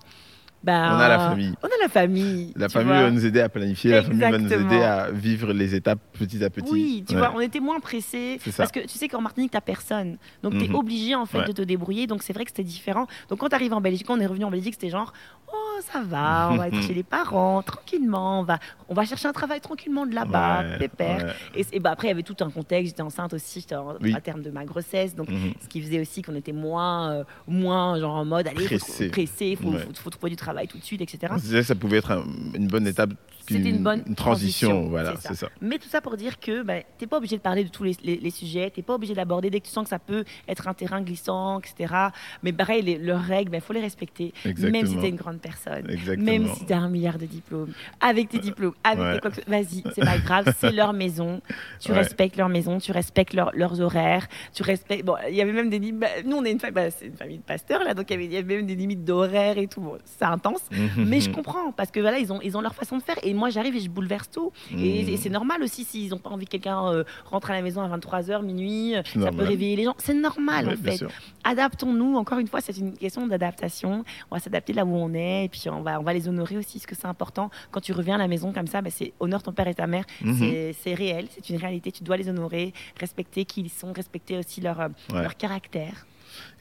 Bah, 0.63 0.91
On 0.95 0.99
a 0.99 1.09
la 1.09 1.19
famille. 1.19 1.53
On 1.61 1.65
a 1.67 1.71
la 1.81 1.89
famille. 1.89 2.53
La 2.55 2.69
famille 2.69 2.87
vois. 2.93 3.01
va 3.01 3.11
nous 3.11 3.25
aider 3.25 3.41
à 3.41 3.49
planifier, 3.49 3.91
la 3.91 4.01
famille 4.03 4.19
va 4.21 4.37
nous 4.37 4.53
aider 4.53 4.81
à 4.81 5.11
vivre 5.11 5.51
les 5.51 5.75
étapes 5.75 5.99
petit 6.17 6.41
à 6.41 6.49
petit. 6.49 6.71
Oui, 6.71 7.03
tu 7.05 7.15
Ouais. 7.15 7.19
vois, 7.19 7.33
on 7.35 7.41
était 7.41 7.59
moins 7.59 7.81
pressés. 7.81 8.39
Parce 8.55 8.71
que 8.71 8.79
tu 8.79 8.97
sais 8.97 9.09
qu'en 9.09 9.19
Martinique, 9.19 9.51
tu 9.51 9.59
personne. 9.59 10.17
Donc, 10.41 10.53
tu 10.53 10.63
es 10.63 10.67
Mhm. 10.69 10.75
obligé, 10.75 11.15
en 11.15 11.25
fait, 11.25 11.39
Ouais. 11.39 11.47
de 11.47 11.51
te 11.51 11.61
débrouiller. 11.63 12.07
Donc, 12.07 12.23
c'est 12.23 12.31
vrai 12.31 12.45
que 12.45 12.51
c'était 12.51 12.63
différent. 12.63 13.07
Donc, 13.27 13.39
quand 13.39 13.49
tu 13.49 13.55
arrives 13.55 13.73
en 13.73 13.81
Belgique, 13.81 14.07
quand 14.07 14.17
on 14.17 14.21
est 14.21 14.25
revenu 14.25 14.45
en 14.45 14.51
Belgique, 14.51 14.75
c'était 14.75 14.89
genre, 14.89 15.11
oh, 15.51 15.57
ça 15.81 16.01
va, 16.01 16.49
on 16.51 16.57
va 16.57 16.67
être 16.67 16.81
chez 16.81 16.93
les 16.93 17.03
parents, 17.03 17.61
tranquillement. 17.61 18.39
On 18.41 18.43
va, 18.43 18.59
on 18.89 18.93
va 18.93 19.05
chercher 19.05 19.27
un 19.27 19.33
travail 19.33 19.61
tranquillement 19.61 20.05
de 20.05 20.13
là-bas, 20.15 20.63
Ouais, 20.63 20.77
pépère. 20.79 21.25
ouais. 21.55 21.61
Et, 21.61 21.65
et 21.75 21.79
bah, 21.79 21.91
après, 21.91 22.07
il 22.07 22.11
y 22.11 22.13
avait 22.13 22.23
tout 22.23 22.35
un 22.41 22.49
contexte. 22.49 22.91
J'étais 22.91 23.01
enceinte 23.01 23.33
aussi, 23.33 23.61
j'étais 23.61 23.75
en- 23.75 23.95
Oui. 24.01 24.13
à 24.15 24.21
terme 24.21 24.41
de 24.41 24.51
ma 24.51 24.65
grossesse. 24.65 25.15
Donc, 25.15 25.29
Mhm. 25.29 25.53
ce 25.61 25.67
qui 25.67 25.81
faisait 25.81 25.99
aussi 25.99 26.21
qu'on 26.21 26.35
était 26.35 26.51
moins, 26.53 27.11
euh, 27.11 27.23
moins 27.47 27.99
genre 27.99 28.15
en 28.15 28.25
mode, 28.25 28.47
allez, 28.47 28.65
Pressé. 28.65 29.11
il 29.49 29.57
faut, 29.57 29.69
Ouais. 29.69 29.79
faut, 29.79 29.93
faut 30.03 30.09
trouver 30.09 30.29
du 30.29 30.35
travail 30.35 30.67
tout 30.67 30.77
de 30.77 30.83
suite, 30.83 31.01
etc. 31.01 31.33
Ça 31.63 31.75
pouvait 31.75 31.97
être 31.97 32.11
un- 32.11 32.23
une 32.53 32.67
bonne 32.67 32.87
étape, 32.87 33.11
C'était 33.47 33.69
une 33.69 33.83
bonne 33.83 34.03
transition. 34.15 34.69
transition, 34.69 34.89
Voilà, 34.89 35.13
c'est 35.19 35.29
c'est 35.29 35.35
ça. 35.35 35.49
Mais 35.61 35.77
tout 35.77 35.89
ça 35.89 35.99
pour 36.01 36.15
dire 36.17 36.39
que 36.39 36.63
bah, 36.63 36.79
tu 36.79 36.85
n'es 37.03 37.07
pas 37.07 37.17
obligé 37.17 37.35
de 37.37 37.41
parler 37.41 37.63
de 37.63 37.69
tous 37.69 37.83
les, 37.83 37.95
les- 38.03 38.15
les 38.17 38.29
sujets, 38.29 38.71
tu 38.71 38.79
n'es 38.79 38.83
pas 38.83 38.95
obligé 38.95 39.13
d'aborder 39.13 39.49
dès 39.49 39.59
que 39.59 39.65
tu 39.65 39.71
sens 39.71 39.83
que 39.83 39.89
ça 39.89 39.99
peut 39.99 40.23
être 40.47 40.67
un 40.67 40.73
terrain 40.73 41.01
glissant, 41.01 41.59
etc. 41.59 41.93
Mais 42.41 42.53
pareil, 42.53 42.81
les, 42.83 42.97
leurs 42.97 43.21
règles, 43.21 43.53
il 43.55 43.61
faut 43.61 43.73
les 43.73 43.81
respecter. 43.81 44.33
Même 44.45 44.55
si 44.55 44.65
Exactement. 44.65 44.99
tu 45.01 45.05
es 45.05 45.09
une 45.09 45.15
grande 45.15 45.39
personne. 45.39 45.53
Personne. 45.63 45.89
Exactement. 45.89 46.25
Même 46.25 46.47
si 46.53 46.65
tu 46.65 46.73
as 46.73 46.77
un 46.79 46.89
milliard 46.89 47.17
de 47.17 47.25
diplômes, 47.25 47.71
avec 48.01 48.29
tes 48.29 48.39
diplômes, 48.39 48.73
avec 48.83 49.23
Ouais. 49.23 49.31
tes 49.31 49.49
vas-y, 49.49 49.83
c'est 49.93 50.03
pas 50.05 50.17
grave, 50.17 50.45
c'est 50.59 50.71
leur 50.71 50.93
maison. 50.93 51.41
Tu 51.79 51.91
Ouais. 51.91 51.97
respectes 51.97 52.37
leur 52.37 52.49
maison, 52.49 52.77
tu 52.79 52.91
respectes 52.91 53.33
leur- 53.33 53.51
leurs 53.53 53.79
horaires, 53.81 54.27
tu 54.53 54.63
respectes. 54.63 55.05
Bon, 55.05 55.15
il 55.29 55.35
y 55.35 55.41
avait 55.41 55.53
même 55.53 55.69
des 55.69 55.79
limites. 55.79 55.99
bah, 55.99 56.07
nous, 56.25 56.37
on 56.37 56.43
est 56.45 56.51
une 56.51 56.59
famille, 56.59 56.73
bah, 56.75 56.91
c'est 56.91 57.07
une 57.07 57.15
famille 57.17 57.37
de 57.37 57.43
pasteurs 57.43 57.83
là, 57.83 57.93
donc 57.93 58.09
il 58.11 58.31
y 58.31 58.37
avait, 58.37 58.55
même 58.57 58.65
des 58.65 58.75
limites 58.75 59.03
d'horaires 59.05 59.57
et 59.57 59.67
tout. 59.67 59.81
Bon, 59.81 59.97
c'est 60.05 60.25
intense, 60.25 60.61
mais 60.97 61.19
je 61.21 61.29
comprends 61.29 61.71
parce 61.71 61.91
que 61.91 61.99
voilà, 61.99 62.19
ils 62.19 62.31
ont, 62.33 62.39
ils 62.41 62.55
ont 62.57 62.61
leur 62.61 62.75
façon 62.75 62.97
de 62.97 63.03
faire 63.03 63.15
et 63.23 63.33
moi 63.33 63.49
j'arrive 63.49 63.75
et 63.75 63.79
je 63.79 63.89
bouleverse 63.89 64.29
tout. 64.29 64.51
Et, 64.71 64.75
Mhm. 65.03 65.09
et 65.09 65.17
c'est 65.17 65.29
normal 65.29 65.61
aussi 65.63 65.83
s'ils 65.83 66.09
n'ont 66.09 66.17
pas 66.17 66.29
envie 66.29 66.45
que 66.45 66.51
quelqu'un 66.51 66.85
euh, 66.87 67.03
rentre 67.25 67.51
à 67.51 67.53
la 67.53 67.61
maison 67.61 67.81
à 67.81 67.87
23h, 67.87 68.41
minuit, 68.43 68.93
ça 69.05 69.19
normal. 69.19 69.35
peut 69.35 69.43
réveiller 69.49 69.75
les 69.75 69.83
gens. 69.83 69.95
C'est 69.97 70.13
normal 70.13 70.67
Ouais, 70.67 70.73
en 70.73 70.77
fait 70.77 71.05
adaptons-nous. 71.43 72.15
Encore 72.15 72.39
une 72.39 72.47
fois, 72.47 72.61
c'est 72.61 72.77
une 72.77 72.93
question 72.97 73.27
d'adaptation. 73.27 74.03
On 74.31 74.35
va 74.35 74.39
s'adapter 74.39 74.73
là 74.73 74.85
où 74.85 74.95
on 74.95 75.13
est 75.13 75.45
et 75.45 75.49
puis 75.53 75.69
on 75.69 75.81
va, 75.81 75.99
on 75.99 76.03
va 76.03 76.13
les 76.13 76.27
honorer 76.27 76.57
aussi, 76.57 76.79
parce 76.79 76.85
que 76.87 76.95
c'est 76.95 77.07
important. 77.07 77.49
Quand 77.71 77.79
tu 77.79 77.93
reviens 77.93 78.15
à 78.15 78.17
la 78.17 78.27
maison 78.27 78.51
comme 78.51 78.67
ça, 78.67 78.81
bah, 78.81 78.89
c'est 78.91 79.13
honore 79.19 79.43
ton 79.43 79.53
père 79.53 79.67
et 79.67 79.75
ta 79.75 79.87
mère. 79.87 80.03
Mhm. 80.21 80.37
C'est- 80.37 80.75
C'est 80.81 80.93
réel, 80.95 81.27
c'est 81.29 81.49
une 81.49 81.57
réalité. 81.57 81.91
Tu 81.91 82.03
dois 82.03 82.17
les 82.17 82.27
honorer, 82.29 82.73
respecter 82.99 83.45
qui 83.45 83.61
ils 83.61 83.69
sont, 83.69 83.93
respecter 83.93 84.37
aussi 84.37 84.59
leur, 84.61 84.79
euh, 84.81 84.87
Ouais. 85.13 85.21
leur 85.21 85.37
caractère. 85.37 86.05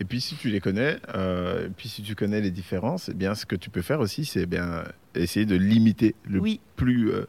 Et 0.01 0.05
puis 0.05 0.21
si 0.21 0.37
tu 0.37 0.51
les 0.51 0.61
connais, 0.61 0.99
euh, 1.15 1.67
et 1.67 1.71
puis 1.71 1.89
si 1.89 2.03
tu 2.03 2.15
connais 2.15 2.41
les 2.43 2.51
différences, 2.51 3.09
eh 3.09 3.15
bien 3.15 3.35
ce 3.35 3.47
que 3.47 3.57
tu 3.57 3.71
peux 3.71 3.81
faire 3.83 4.01
aussi, 4.01 4.25
c'est 4.27 4.45
bien 4.47 4.85
essayer 5.15 5.47
de 5.47 5.57
limiter 5.57 6.15
le 6.25 6.41
Oui. 6.41 6.61
plus 6.77 7.11
euh, 7.11 7.27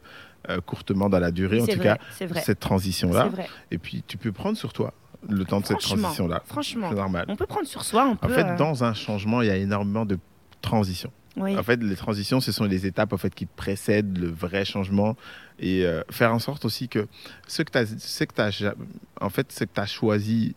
euh, 0.50 0.60
courtement 0.60 1.08
dans 1.08 1.18
la 1.20 1.30
durée, 1.30 1.60
en 1.62 1.66
tout 1.66 1.76
vrai, 1.78 1.96
cas, 1.98 2.40
cette 2.42 2.60
transition-là. 2.60 3.30
Et 3.70 3.78
puis 3.78 4.04
tu 4.06 4.18
peux 4.18 4.30
prendre 4.32 4.58
sur 4.58 4.74
toi 4.74 4.92
le 5.26 5.42
temps 5.46 5.60
de 5.60 5.64
cette 5.66 5.78
transition-là. 5.78 6.42
Franchement, 6.44 6.90
C'est 6.90 6.96
normal. 6.96 7.24
on 7.28 7.36
peut 7.36 7.46
prendre 7.46 7.66
sur 7.66 7.82
soi, 7.82 8.04
on 8.06 8.12
En 8.12 8.16
peut. 8.16 8.28
fait, 8.34 8.44
euh, 8.44 8.56
dans 8.58 8.84
un 8.84 8.92
changement, 8.92 9.40
il 9.40 9.48
y 9.48 9.50
a 9.50 9.56
énormément 9.56 10.04
de 10.04 10.18
transitions. 10.60 11.10
Oui. 11.36 11.56
En 11.58 11.62
fait, 11.62 11.82
les 11.82 11.96
transitions, 11.96 12.40
ce 12.40 12.52
sont 12.52 12.64
les 12.64 12.86
étapes 12.86 13.12
en 13.12 13.16
fait, 13.16 13.34
qui 13.34 13.46
précèdent 13.46 14.18
le 14.18 14.28
vrai 14.28 14.64
changement 14.64 15.16
et 15.58 15.84
euh, 15.84 16.02
faire 16.10 16.32
en 16.32 16.38
sorte 16.38 16.64
aussi 16.64 16.88
que 16.88 17.06
ce 17.48 17.62
que 17.62 17.70
tu 17.72 18.40
as, 18.40 18.74
en 19.20 19.30
fait, 19.30 19.50
ce 19.52 19.64
que 19.64 19.70
tu 19.74 19.80
as 19.80 19.86
choisi 19.86 20.54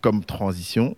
comme 0.00 0.24
transition, 0.24 0.96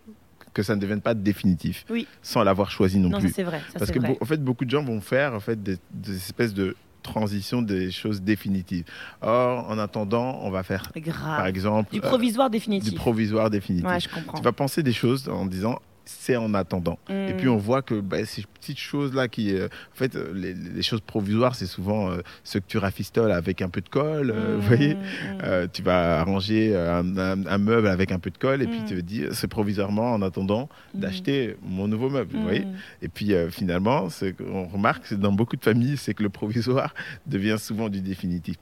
que 0.55 0.63
ça 0.63 0.75
ne 0.77 0.81
devienne 0.81 1.01
pas 1.01 1.15
définitif 1.15 1.85
Oui. 1.91 2.07
sans 2.23 2.43
l'avoir 2.43 2.71
choisi 2.71 2.99
non, 2.99 3.09
non, 3.11 3.21
plus. 3.21 3.33
c'est 3.33 3.43
vrai. 3.45 3.61
Ça, 3.73 3.79
Parce 3.79 3.91
que 3.91 3.99
vrai. 4.01 4.19
en 4.21 4.25
fait, 4.25 4.43
beaucoup 4.43 4.65
de 4.65 4.71
gens 4.71 4.83
vont 4.83 5.01
faire 5.01 5.35
en 5.35 5.41
fait, 5.41 5.63
des, 5.63 5.79
des 5.93 6.17
espèces 6.17 6.55
de 6.55 6.77
transitions 7.03 7.63
des 7.63 7.91
choses 7.91 8.21
définitives. 8.23 8.85
Or, 9.23 9.71
en 9.71 9.79
attendant, 9.79 10.41
on 10.43 10.51
va 10.51 10.63
faire, 10.63 10.91
Grave. 10.97 11.37
par 11.39 11.47
exemple, 11.47 11.93
Du 11.93 11.99
euh, 11.99 12.03
provisoire 12.03 12.51
du 12.51 12.57
définitif. 12.59 12.95
provisoire 12.97 13.51
définitif. 13.51 13.89
ouais, 13.89 14.01
je 14.01 14.09
comprends. 14.09 14.37
Tu 14.39 14.43
vas 14.45 14.53
penser 14.53 14.83
des 14.83 14.93
choses 14.93 15.29
en 15.29 15.47
disant 15.47 15.79
c'est 16.11 16.37
en 16.37 16.55
attendant. 16.55 16.99
Et 17.11 17.33
Mm. 17.33 17.37
puis 17.37 17.49
on 17.49 17.59
voit 17.59 17.83
que 17.83 18.01
bah, 18.01 18.25
ces 18.25 18.43
petites 18.43 18.79
choses-là, 18.79 19.29
qui, 19.29 19.55
euh, 19.55 19.67
en 19.67 19.95
fait, 19.97 20.17
euh, 20.17 20.33
les, 20.35 20.55
les 20.55 20.83
choses 20.83 21.03
provisoires, 21.03 21.55
c'est 21.55 21.67
souvent 21.67 22.11
euh, 22.11 22.21
ce 22.45 22.59
que 22.59 22.65
tu 22.67 22.79
rafistoles 22.79 23.31
avec 23.31 23.61
un 23.61 23.69
peu 23.69 23.83
de 23.83 23.89
colle. 23.91 24.31
euh, 24.35 24.55
Mm, 24.57 24.61
vous 24.61 24.67
voyez 24.67 24.95
mm, 24.95 25.65
mm. 25.65 25.69
Tu 25.73 25.83
vas 25.83 26.21
arranger 26.21 26.75
un, 26.75 27.17
un- 27.19 27.47
un 27.47 27.59
meuble 27.59 27.89
avec 27.89 28.11
un 28.13 28.19
peu 28.19 28.31
de 28.31 28.39
colle 28.39 28.63
et 28.63 28.67
puis 28.67 28.81
Mm. 28.81 28.85
tu 28.87 28.95
te 28.97 29.01
dis 29.01 29.25
c'est 29.33 29.49
provisoirement 29.49 30.13
en 30.15 30.23
attendant 30.23 30.69
Mm. 30.95 31.01
d'acheter 31.01 31.57
mon 31.63 31.89
nouveau 31.89 32.09
meuble. 32.09 32.33
Vous 32.33 32.39
Mm. 32.39 32.43
voyez 32.43 32.67
et 33.03 33.09
puis 33.09 33.33
finalement, 33.51 34.09
ce 34.09 34.27
qu'on 34.33 34.67
remarque 34.67 35.13
dans 35.15 35.33
beaucoup 35.33 35.57
de 35.57 35.65
familles, 35.65 35.97
c'est 35.99 36.15
que 36.15 36.23
le 36.23 36.31
provisoire 36.31 36.95
devient 37.27 37.57
souvent 37.59 37.89
du 37.91 38.01
définitif. 38.01 38.57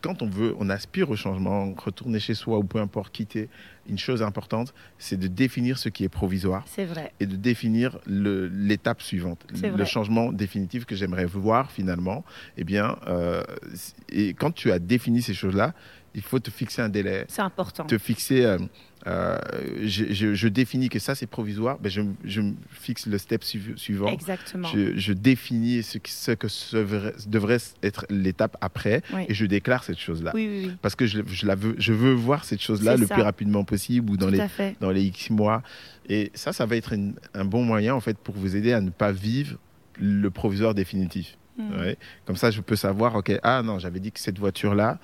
Quand 0.00 0.20
on 0.22 0.28
veut, 0.28 0.54
on 0.58 0.68
aspire 0.68 1.10
au 1.10 1.16
changement, 1.16 1.72
retourner 1.76 2.18
chez 2.18 2.34
soi 2.34 2.58
ou 2.58 2.64
peu 2.64 2.80
importe 2.80 3.12
quitter, 3.12 3.48
une 3.88 3.98
chose 3.98 4.22
importante, 4.22 4.72
c'est 4.98 5.16
de 5.18 5.26
définir 5.26 5.76
ce 5.78 5.88
qui 5.88 6.04
est 6.04 6.08
provisoire 6.08 6.64
C'est 6.74 6.86
vrai. 6.86 7.12
et 7.20 7.26
de 7.26 7.36
définir 7.36 7.98
l'étape 8.06 9.02
suivante, 9.02 9.46
le 9.62 9.84
changement 9.84 10.32
définitif 10.32 10.86
que 10.86 10.96
j'aimerais 10.96 11.26
voir 11.26 11.70
finalement. 11.70 12.24
Eh 12.56 12.64
bien, 12.64 12.96
euh, 13.06 13.42
et 14.08 14.32
quand 14.32 14.52
tu 14.52 14.72
as 14.72 14.78
défini 14.78 15.20
ces 15.20 15.34
choses-là, 15.34 15.74
il 16.14 16.22
faut 16.22 16.38
te 16.38 16.50
fixer 16.50 16.82
un 16.82 16.88
délai, 16.88 17.24
C'est 17.28 17.42
important. 17.42 17.84
te 17.84 17.98
fixer. 17.98 18.44
euh, 18.44 18.58
euh, 19.08 19.36
je, 19.82 20.12
je- 20.12 20.34
je 20.34 20.46
définis 20.48 20.88
que 20.88 20.98
ça 21.00 21.14
c'est 21.16 21.26
provisoire, 21.26 21.78
ben 21.80 21.90
je, 21.90 22.02
je 22.24 22.40
fixe 22.70 23.06
le 23.06 23.18
step 23.18 23.42
suiv- 23.42 23.76
suivant. 23.76 24.06
Exactement. 24.06 24.68
Je, 24.72 25.12
définis 25.12 25.82
ce, 25.82 26.30
que 26.32 26.46
ce 26.48 26.76
vrai- 26.76 27.14
devrait 27.26 27.58
être 27.82 28.06
l'étape 28.10 28.56
après 28.60 29.02
Oui. 29.12 29.24
et 29.28 29.34
je 29.34 29.44
déclare 29.46 29.82
cette 29.82 29.98
chose-là. 29.98 30.30
Oui, 30.34 30.64
oui. 30.66 30.72
Parce 30.82 30.94
que 30.94 31.06
je, 31.06 31.20
je 31.26 31.46
la 31.46 31.56
veux, 31.56 31.74
je 31.78 31.92
veux 31.92 32.12
voir 32.12 32.44
cette 32.44 32.60
chose-là 32.62 32.96
le 32.96 33.06
ça. 33.06 33.14
plus 33.14 33.22
rapidement 33.24 33.64
possible 33.64 34.10
ou 34.12 34.16
dans 34.16 34.26
Tout 34.30 34.32
les 34.58 34.76
dans 34.80 34.90
les 34.90 35.02
X 35.02 35.30
mois. 35.30 35.62
Et 36.08 36.30
ça, 36.34 36.52
ça 36.52 36.64
va 36.66 36.76
être 36.76 36.92
une- 36.92 37.14
un 37.34 37.44
bon 37.44 37.64
moyen 37.64 37.94
en 37.96 38.00
fait 38.00 38.16
pour 38.18 38.36
vous 38.36 38.54
aider 38.54 38.72
à 38.72 38.80
ne 38.80 38.90
pas 38.90 39.10
vivre 39.10 39.56
le 39.98 40.30
provisoire 40.30 40.74
définitif. 40.74 41.36
Mm. 41.58 41.80
Ouais. 41.80 41.98
Comme 42.24 42.36
ça, 42.36 42.50
je 42.52 42.60
peux 42.60 42.76
savoir, 42.76 43.16
ok, 43.16 43.32
ah 43.42 43.62
non, 43.62 43.78
j'avais 43.80 43.98
dit 44.00 44.12
que 44.12 44.20
cette 44.20 44.38
voiture-là, 44.38 44.98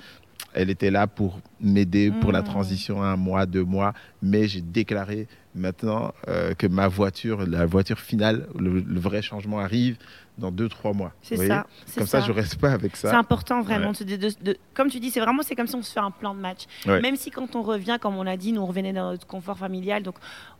elle 0.54 0.70
était 0.70 0.90
là 0.90 1.06
pour 1.06 1.40
m'aider 1.60 2.10
pour 2.20 2.32
la 2.32 2.40
Mm. 2.40 2.44
transition 2.44 3.02
à 3.02 3.06
un 3.08 3.16
mois, 3.16 3.46
deux 3.46 3.64
mois, 3.64 3.92
mais 4.22 4.48
j'ai 4.48 4.60
déclaré 4.60 5.26
maintenant 5.54 6.12
euh, 6.28 6.54
que 6.54 6.66
ma 6.66 6.88
voiture, 6.88 7.44
la 7.46 7.66
voiture 7.66 7.98
finale, 7.98 8.46
le, 8.58 8.80
le 8.80 9.00
vrai 9.00 9.22
changement 9.22 9.58
arrive 9.58 9.96
dans 10.36 10.52
deux, 10.52 10.68
trois 10.68 10.92
mois. 10.92 11.12
C'est 11.20 11.36
ça. 11.48 11.66
c'est 11.84 11.98
Comme 11.98 12.06
ça, 12.06 12.20
je 12.20 12.30
reste 12.30 12.60
pas 12.60 12.70
avec 12.70 12.94
C'est 12.94 13.08
ça. 13.08 13.18
important 13.18 13.60
vraiment. 13.60 13.90
Ouais. 13.90 14.04
de- 14.04 14.16
de- 14.16 14.34
de- 14.44 14.56
comme 14.74 14.88
tu 14.88 15.00
dis, 15.00 15.10
c'est 15.10 15.18
vraiment 15.20 15.42
c'est 15.42 15.56
comme 15.56 15.66
si 15.66 15.74
on 15.74 15.82
se 15.82 15.92
fait 15.92 15.98
un 16.00 16.12
plan 16.12 16.32
de 16.34 16.38
match. 16.40 16.60
Ouais. 16.86 17.00
Même 17.00 17.16
si 17.16 17.30
quand 17.32 17.56
on 17.56 17.62
revient, 17.62 17.98
comme 18.00 18.16
on 18.16 18.22
l'a 18.22 18.36
dit, 18.36 18.52
nous 18.52 18.60
on 18.60 18.66
revenait 18.66 18.92
dans 18.92 19.10
notre 19.10 19.26
confort 19.26 19.58
familial, 19.58 20.04
donc 20.04 20.14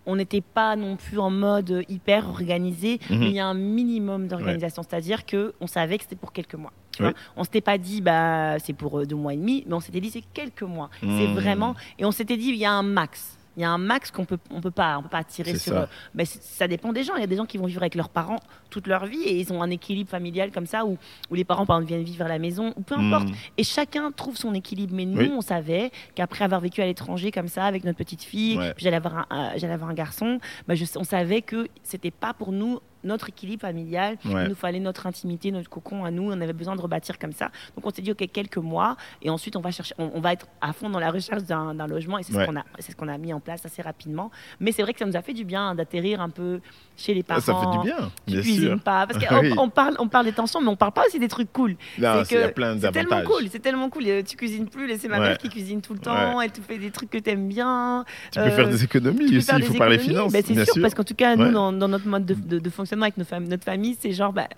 on 0.05 0.17
n'était 0.17 0.41
pas 0.41 0.75
non 0.75 0.97
plus 0.97 1.19
en 1.21 1.31
mode 1.31 1.85
hyper 1.89 2.29
organisé. 2.29 2.99
Mhm. 3.09 3.19
Mais 3.21 3.27
il 3.27 3.33
y 3.35 3.41
a 3.41 3.47
un 3.47 3.55
minimum 3.55 4.27
d'organisation, 4.27 4.83
c'est-à-dire 4.83 5.25
que 5.27 5.55
on 5.61 5.69
savait 5.69 5.97
que 5.99 6.05
c'était 6.05 6.17
pour 6.17 6.33
quelques 6.33 6.55
mois. 6.57 6.73
Tu 6.97 7.03
vois 7.05 7.13
on 7.37 7.45
s'était 7.45 7.61
pas 7.61 7.79
dit 7.79 8.01
bah 8.01 8.59
c'est 8.59 8.73
pour 8.73 8.99
euh, 8.99 9.07
deux 9.07 9.15
mois 9.15 9.33
et 9.33 9.37
demi, 9.37 9.63
mais 9.69 9.75
on 9.75 9.81
s'était 9.81 10.01
dit 10.01 10.11
c'est 10.11 10.25
quelques 10.35 10.63
mois. 10.63 10.91
C'est 10.99 11.07
Mhm. 11.07 11.35
vraiment 11.35 11.77
et 12.01 12.05
on 12.05 12.11
s'était 12.11 12.37
dit 12.37 12.49
il 12.49 12.57
y 12.57 12.65
a 12.65 12.73
un 12.73 12.83
max. 12.83 13.38
Il 13.59 13.63
y 13.63 13.65
a 13.65 13.71
un 13.71 13.77
max 13.79 14.11
qu'on 14.13 14.25
peut 14.25 14.39
on 14.51 14.61
peut 14.61 14.71
pas 14.71 14.97
on 14.99 15.03
peut 15.03 15.09
pas 15.09 15.25
tirer 15.25 15.57
sur. 15.59 15.73
ça. 15.75 15.89
euh, 16.19 16.25
c- 16.25 16.39
ça 16.41 16.69
dépend 16.69 16.93
des 16.93 17.03
gens. 17.03 17.17
Il 17.17 17.21
y 17.21 17.25
a 17.25 17.27
des 17.27 17.37
gens 17.37 17.45
qui 17.45 17.59
vont 17.59 17.67
vivre 17.67 17.83
avec 17.83 17.97
leurs 17.97 18.09
parents 18.09 18.39
toute 18.71 18.87
leur 18.87 19.05
vie 19.07 19.21
et 19.23 19.39
ils 19.41 19.53
ont 19.53 19.63
un 19.63 19.71
équilibre 19.71 20.09
familial 20.09 20.53
comme 20.53 20.67
ça 20.67 20.87
où, 20.87 20.97
où 21.31 21.35
les 21.35 21.45
parents 21.45 21.67
par 21.67 21.77
exemple 21.79 21.89
viennent 21.95 22.05
vivre 22.07 22.25
à 22.25 22.29
la 22.29 22.39
maison 22.39 22.73
ou 22.77 22.83
peu 22.83 22.95
importe. 22.95 23.29
Mm. 23.29 23.35
Et 23.59 23.65
chacun 23.65 24.11
trouve 24.13 24.37
son 24.37 24.55
équilibre. 24.55 24.95
Mais 24.95 25.05
nous, 25.07 25.19
Oui. 25.19 25.33
on 25.37 25.41
savait 25.41 25.91
qu'après 26.15 26.45
avoir 26.45 26.61
vécu 26.61 26.81
à 26.81 26.87
l'étranger 26.87 27.31
comme 27.33 27.49
ça 27.49 27.65
avec 27.65 27.83
notre 27.85 27.99
petite 27.99 28.23
fille, 28.23 28.57
Ouais. 28.59 28.73
puis 28.75 28.85
j'allais 28.85 28.97
avoir 28.97 29.19
un, 29.19 29.27
euh, 29.33 29.51
j'allais 29.57 29.75
avoir 29.75 29.91
un 29.91 29.95
garçon, 29.95 30.39
bah, 30.69 30.75
je- 30.77 30.85
on 30.97 31.05
savait 31.05 31.43
que 31.43 31.67
c'était 31.83 32.13
pas 32.13 32.33
pour 32.35 32.53
nous 32.53 32.79
notre 33.05 33.29
équilibre 33.29 33.63
familial. 33.63 34.17
Ouais. 34.25 34.45
Il 34.45 34.49
nous 34.49 34.55
fallait 34.55 34.81
notre 34.81 35.07
intimité, 35.07 35.51
notre 35.53 35.69
cocon 35.71 36.05
à 36.05 36.11
nous. 36.11 36.31
On 36.31 36.41
avait 36.41 36.53
besoin 36.53 36.77
de 36.77 36.81
rebâtir 36.81 37.19
comme 37.19 37.33
ça. 37.33 37.47
Donc 37.77 37.87
on 37.87 37.91
s'est 37.91 38.03
dit 38.03 38.13
ok 38.13 38.25
quelques 38.33 38.57
mois 38.59 38.97
et 39.23 39.31
ensuite 39.31 39.57
on 39.57 39.61
va 39.61 39.71
chercher, 39.71 39.95
on, 39.99 40.11
on 40.15 40.21
va 40.21 40.33
être 40.33 40.47
à 40.61 40.73
fond 40.73 40.91
dans 40.91 40.99
la 41.01 41.11
recherche 41.11 41.43
d'un 41.45 41.87
logement 41.87 42.19
et 42.19 42.23
c'est 42.23 42.35
Ouais. 42.35 42.45
ce 42.47 42.51
qu'on 42.51 42.57
a, 42.59 42.65
ce 42.81 42.95
qu'on 42.95 43.09
a 43.09 43.19
mis 43.19 43.33
en 43.33 43.41
place 43.41 43.65
assez 43.65 43.83
rapidement. 43.83 44.31
Mais 44.61 44.73
c'est 44.73 44.83
vrai 44.83 44.93
que 44.93 44.99
ça 44.99 45.07
nous 45.07 45.17
a 45.17 45.23
fait 45.23 45.33
du 45.33 45.45
bien 45.45 45.75
d'atterrir 45.75 46.21
un 46.21 46.29
peu 46.31 46.61
chez 46.97 47.15
les 47.15 47.23
parents. 47.23 47.41
Ça 47.41 47.55
fait 47.55 47.79
du 47.79 47.85
bien, 47.85 48.11
Tu 48.27 48.33
bien 48.33 48.41
cuisines 48.43 48.69
sûr. 48.69 48.81
pas 48.81 49.07
parce 49.07 49.25
qu'on 49.25 49.39
Oui. 49.41 49.55
on 49.57 49.69
parle, 49.71 49.97
on 49.99 50.09
parle 50.09 50.27
des 50.27 50.33
tensions, 50.33 50.61
mais 50.61 50.69
on 50.69 50.77
parle 50.77 50.93
pas 50.93 51.05
aussi 51.07 51.19
des 51.19 51.29
trucs 51.29 51.53
cool. 51.53 51.77
C'est 51.97 52.93
tellement 52.93 53.23
cool, 53.23 53.49
c'est 53.51 53.59
tellement 53.61 53.91
cool. 53.91 54.05
Euh, 54.07 54.23
Tu 54.23 54.37
cuisines 54.37 54.69
plus, 54.69 54.99
c'est 54.99 55.09
ma 55.09 55.19
Ouais. 55.19 55.29
mère 55.29 55.39
qui 55.39 55.49
cuisine 55.49 55.81
tout 55.81 55.93
le 55.95 55.99
temps. 56.01 56.41
Elle 56.41 56.51
te 56.53 56.61
fait 56.61 56.79
des 56.79 56.91
trucs 56.91 57.11
que 57.11 57.19
t'aimes 57.19 57.49
bien. 57.49 58.05
Tu 58.33 58.39
peux 58.39 58.47
Euh, 58.47 58.51
faire 58.51 58.69
des 58.69 58.85
économies 58.85 59.27
Tu 59.31 59.37
aussi, 59.39 59.51
il 59.57 59.65
faut 59.65 59.75
parler 59.75 59.99
finances. 59.99 60.33
Ben, 60.33 60.43
c'est 60.47 60.55
sûr, 60.55 60.65
sûr. 60.75 60.83
parce 60.83 60.95
qu'en 60.95 61.05
tout 61.05 61.15
cas, 61.15 61.37
nous, 61.37 61.51
dans, 61.51 61.73
dans 61.73 61.89
notre 61.89 62.07
mode 62.07 62.25
de, 62.27 62.35
de- 62.35 62.59
de 62.59 62.71
fonctionnement 62.71 62.88
avec 62.93 63.17
nos 63.17 63.25
fam- 63.25 63.47
notre 63.49 63.65
famille, 63.65 63.97
c'est 64.01 64.13
genre, 64.13 64.33
bah, 64.33 64.49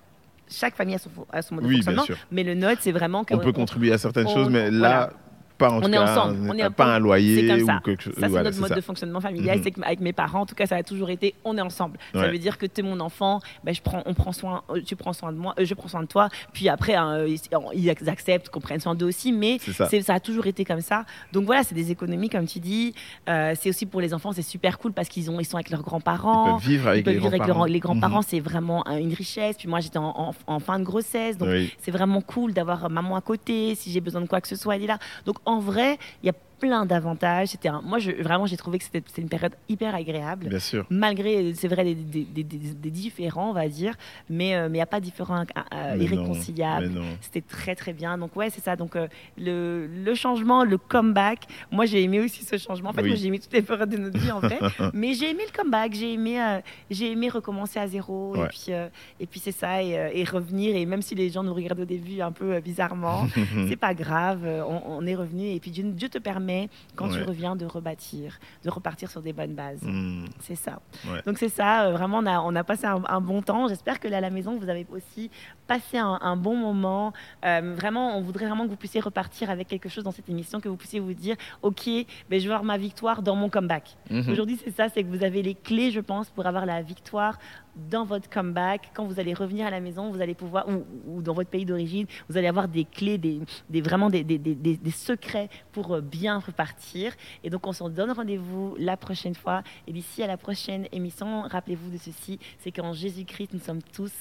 chaque 0.50 0.74
famille 0.74 0.94
a 0.94 0.98
son, 0.98 1.10
a 1.32 1.42
son 1.42 1.54
mode 1.56 1.64
Oui, 1.64 1.70
de 1.78 1.84
bien 1.84 1.94
fonctionnement. 1.96 2.04
sûr. 2.04 2.16
Mais 2.32 2.42
le 2.44 2.54
nôtre, 2.54 2.80
c'est 2.82 2.92
vraiment 2.92 3.24
que 3.24 3.34
on 3.34 3.38
peut 3.38 3.52
contribuer 3.52 3.92
à 3.92 3.98
certaines 3.98 4.26
on- 4.26 4.34
choses, 4.34 4.48
mais 4.50 4.70
là, 4.70 4.78
voilà. 4.78 5.12
Pas 5.60 5.70
en 5.70 5.76
On 5.76 5.80
tout 5.82 5.88
est 5.88 5.92
cas, 5.92 6.02
ensemble, 6.10 6.50
on 6.50 6.54
est- 6.54 6.70
pas 6.70 6.86
un 6.86 6.98
loyer 6.98 7.40
c'est 7.42 7.46
comme 7.46 7.66
ça. 7.66 7.76
ou 7.76 7.80
quelque 7.80 8.02
chose. 8.02 8.14
Ça, 8.14 8.20
c'est 8.22 8.26
voilà, 8.28 8.44
notre 8.50 8.60
mode 8.60 8.68
ça. 8.70 8.74
de 8.74 8.80
fonctionnement 8.80 9.20
familial. 9.20 9.58
Mhm. 9.58 9.62
C'est 9.64 9.70
qu'avec 9.70 10.00
mes 10.00 10.12
parents, 10.12 10.40
en 10.40 10.46
tout 10.46 10.54
cas, 10.56 10.66
ça 10.66 10.76
a 10.76 10.82
toujours 10.82 11.10
été 11.10 11.34
on 11.44 11.56
est 11.56 11.60
ensemble. 11.60 11.98
Ça 12.14 12.26
veut 12.28 12.38
dire 12.38 12.58
que 12.58 12.66
tu 12.66 12.80
es 12.80 12.82
mon 12.82 12.98
enfant, 13.00 13.38
ben, 13.62 13.72
je 13.74 13.80
prends, 13.82 14.02
on 14.06 14.14
prend 14.14 14.32
soin, 14.32 14.62
euh, 14.70 14.80
tu 14.84 14.96
prends 14.96 15.12
soin 15.12 15.30
de 15.32 15.38
moi, 15.38 15.54
euh, 15.60 15.64
je 15.64 15.74
prends 15.74 15.88
soin 15.88 16.02
de 16.02 16.08
toi. 16.08 16.28
Puis 16.52 16.68
après, 16.68 16.94
hein, 16.94 17.24
ils, 17.26 17.38
ils 17.74 17.90
acceptent 18.10 18.48
qu'on 18.48 18.60
prenne 18.60 18.80
soin 18.80 18.94
d'eux 18.96 19.06
aussi, 19.06 19.32
mais 19.32 19.58
ça. 19.58 19.86
a 20.14 20.20
toujours 20.20 20.46
été 20.46 20.64
comme 20.64 20.80
ça. 20.80 21.04
Donc 21.32 21.44
voilà, 21.44 21.62
c'est 21.62 21.74
des 21.76 21.90
économies, 21.92 22.28
comme 22.30 22.46
tu 22.46 22.58
dis. 22.58 22.94
Euh, 23.28 23.54
c'est 23.60 23.68
aussi 23.68 23.86
pour 23.86 24.00
les 24.00 24.12
enfants, 24.14 24.32
c'est 24.32 24.42
super 24.42 24.78
cool 24.78 24.92
parce 24.92 25.08
qu'ils 25.08 25.24
ils 25.30 25.44
sont 25.44 25.56
avec 25.56 25.70
leurs 25.70 25.80
Ils 25.80 25.84
grands-parents. 25.84 26.58
peuvent 26.58 26.68
vivre 26.68 26.88
avec 26.88 27.00
Ils 27.00 27.04
peuvent 27.04 27.12
les 27.14 27.18
vivre 27.20 27.28
avec 27.28 27.40
grands-parents. 27.42 27.58
leurs- 27.66 27.72
les 27.72 27.78
grands-parents, 27.80 28.16
Mhm. 28.18 28.24
c'est 28.26 28.40
vraiment 28.40 28.84
euh, 28.88 28.96
une 28.96 29.12
richesse. 29.12 29.56
Puis 29.58 29.68
moi, 29.68 29.80
j'étais 29.80 29.98
en, 29.98 30.14
en- 30.16 30.34
en 30.46 30.58
fin 30.58 30.78
de 30.78 30.84
grossesse, 30.84 31.36
donc 31.38 31.48
Oui. 31.48 31.72
c'est 31.78 31.90
vraiment 31.90 32.20
cool 32.20 32.52
d'avoir 32.52 32.88
maman 32.90 33.16
à 33.16 33.20
côté. 33.20 33.74
Si 33.74 33.90
j'ai 33.90 34.00
besoin 34.00 34.20
de 34.22 34.26
quoi 34.26 34.40
que 34.40 34.48
ce 34.48 34.56
soit, 34.56 34.76
elle 34.76 34.84
est 34.84 34.86
là. 34.86 34.98
Donc 35.26 35.36
en 35.50 35.58
vrai, 35.58 35.98
il 36.22 36.26
y 36.26 36.30
a 36.30 36.34
plein 36.60 36.86
d'avantages. 36.86 37.48
C'était 37.48 37.68
un- 37.68 37.80
moi, 37.82 37.98
je, 37.98 38.10
vraiment, 38.22 38.46
j'ai 38.46 38.56
trouvé 38.56 38.78
que 38.78 38.84
c'était 38.84 39.02
une 39.20 39.28
période 39.28 39.54
hyper 39.68 39.94
agréable. 39.94 40.48
Bien 40.48 40.58
sûr. 40.58 40.86
Malgré, 40.90 41.52
c'est 41.54 41.68
vrai, 41.68 41.82
des, 41.84 41.94
des- 41.94 42.24
des- 42.24 42.44
des- 42.44 42.74
des 42.74 42.90
différents, 42.90 43.50
on 43.50 43.52
va 43.52 43.68
dire, 43.68 43.94
mais 44.28 44.54
euh, 44.54 44.68
mais 44.68 44.76
il 44.76 44.80
n'y 44.80 44.82
a 44.82 44.86
pas 44.86 45.00
différents 45.00 45.40
euh, 45.74 45.96
non, 45.96 46.02
irréconciliables. 46.04 46.92
C'était 47.20 47.40
très 47.40 47.74
très 47.74 47.92
bien. 47.92 48.18
Donc 48.18 48.36
ouais, 48.36 48.50
c'est 48.50 48.62
ça. 48.62 48.76
Donc 48.76 48.94
euh, 48.96 49.08
le, 49.38 49.86
le 49.86 50.14
changement, 50.14 50.64
le 50.64 50.78
comeback. 50.78 51.40
Moi, 51.70 51.86
j'ai 51.86 52.02
aimé 52.02 52.20
aussi 52.20 52.44
ce 52.44 52.56
changement. 52.58 52.90
En 52.90 52.92
fait, 52.92 53.02
Oui. 53.02 53.08
moi, 53.08 53.16
j'ai 53.16 53.26
aimé 53.28 53.38
toutes 53.38 53.52
les 53.52 53.62
périodes 53.62 53.90
de 53.90 53.96
notre 53.96 54.18
vie 54.18 54.30
en 54.30 54.40
fait. 54.40 54.60
Mais 54.92 55.14
j'ai 55.14 55.30
aimé 55.30 55.42
le 55.50 55.56
comeback. 55.56 55.94
J'ai 55.94 56.12
aimé, 56.14 56.40
euh, 56.42 56.60
j'ai 56.90 57.10
aimé 57.12 57.28
recommencer 57.28 57.78
à 57.78 57.86
zéro. 57.86 58.36
Et 58.36 58.48
puis 58.48 58.66
euh, 58.70 58.88
et 59.18 59.26
puis 59.26 59.40
c'est 59.40 59.52
ça 59.52 59.82
et, 59.82 59.98
euh, 59.98 60.10
et 60.12 60.24
revenir. 60.24 60.76
Et 60.76 60.84
même 60.86 61.02
si 61.02 61.14
les 61.14 61.30
gens 61.30 61.42
nous 61.42 61.54
regardent 61.54 61.80
au 61.80 61.84
début 61.84 62.20
un 62.20 62.32
peu 62.32 62.54
euh, 62.54 62.60
bizarrement, 62.60 63.26
c'est 63.68 63.76
pas 63.76 63.94
grave. 63.94 64.40
euh, 64.44 64.62
On, 64.68 64.98
on 64.98 65.06
est 65.06 65.14
revenu. 65.14 65.46
Et 65.48 65.60
puis 65.60 65.70
Dieu, 65.70 65.84
Dieu 65.84 66.08
te 66.08 66.18
permet 66.18 66.49
quand 66.96 67.08
tu 67.08 67.22
reviens 67.22 67.56
de 67.56 67.66
rebâtir, 67.66 68.38
de 68.64 68.70
repartir 68.70 69.10
sur 69.10 69.22
des 69.22 69.32
bonnes 69.32 69.54
bases. 69.54 69.82
Hmm. 69.82 70.24
C'est 70.40 70.54
ça. 70.54 70.80
Ouais. 71.06 71.22
Donc 71.26 71.38
c'est 71.38 71.48
ça, 71.48 71.86
euh, 71.86 71.92
vraiment 71.92 72.18
on 72.18 72.26
a, 72.26 72.40
on 72.40 72.54
a 72.56 72.64
passé 72.64 72.86
un, 72.86 73.02
un 73.08 73.20
bon 73.20 73.42
temps. 73.42 73.68
J'espère 73.68 74.00
que 74.00 74.08
là 74.08 74.18
à 74.18 74.20
la 74.20 74.30
maison 74.30 74.56
vous 74.56 74.68
avez 74.68 74.86
aussi 74.90 75.30
passé 75.66 75.98
un, 75.98 76.18
un 76.20 76.36
bon 76.36 76.56
moment. 76.56 77.12
Euh, 77.44 77.74
vraiment, 77.76 78.16
on 78.16 78.22
voudrait 78.22 78.46
vraiment 78.46 78.64
que 78.64 78.70
vous 78.70 78.76
puissiez 78.76 79.00
repartir 79.00 79.50
avec 79.50 79.68
quelque 79.68 79.88
chose 79.88 80.04
dans 80.04 80.10
cette 80.12 80.28
émission, 80.28 80.60
que 80.60 80.68
vous 80.68 80.76
puissiez 80.76 81.00
vous 81.00 81.14
dire, 81.14 81.36
ok, 81.62 81.86
ben, 82.28 82.40
je 82.40 82.46
vais 82.48 82.54
avoir 82.54 82.64
ma 82.64 82.76
victoire 82.76 83.22
dans 83.22 83.36
mon 83.36 83.48
comeback. 83.48 83.96
Mhm. 84.10 84.30
Aujourd'hui 84.30 84.58
c'est 84.62 84.74
ça, 84.74 84.88
c'est 84.88 85.02
que 85.04 85.08
vous 85.08 85.24
avez 85.24 85.42
les 85.42 85.54
clés, 85.54 85.90
je 85.90 86.00
pense, 86.00 86.28
pour 86.30 86.46
avoir 86.46 86.66
la 86.66 86.82
victoire 86.82 87.38
dans 87.76 88.04
votre 88.04 88.28
comeback. 88.28 88.90
Quand 88.94 89.04
vous 89.06 89.18
allez 89.20 89.34
revenir 89.34 89.66
à 89.66 89.70
la 89.70 89.80
maison, 89.80 90.10
vous 90.10 90.20
allez 90.20 90.34
pouvoir, 90.34 90.68
ou, 90.68 90.84
ou 91.06 91.22
dans 91.22 91.34
votre 91.34 91.50
pays 91.50 91.64
d'origine, 91.64 92.06
vous 92.28 92.36
allez 92.36 92.46
avoir 92.48 92.68
des 92.68 92.84
clés, 92.84 93.18
des, 93.18 93.40
des- 93.68 93.80
vraiment 93.80 94.10
des, 94.10 94.22
des- 94.24 94.90
secrets 94.90 95.48
pour 95.72 95.94
euh, 95.94 96.00
bien 96.00 96.38
repartir. 96.38 97.12
Et 97.44 97.50
donc 97.50 97.66
on 97.66 97.72
se 97.72 97.84
donne 97.84 98.10
rendez-vous 98.10 98.74
la 98.78 98.96
prochaine 98.96 99.34
fois. 99.34 99.62
Et 99.86 99.92
d'ici 99.92 100.22
à 100.22 100.26
la 100.26 100.36
prochaine 100.36 100.86
émission, 100.92 101.42
rappelez-vous 101.42 101.90
de 101.90 101.98
ceci, 101.98 102.38
c'est 102.58 102.72
qu'en 102.72 102.92
Jésus-Christ, 102.92 103.54
nous 103.54 103.60
sommes 103.60 103.82
tous 103.82 104.12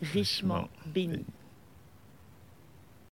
Richement 0.00 0.68
bénis. 0.86 1.24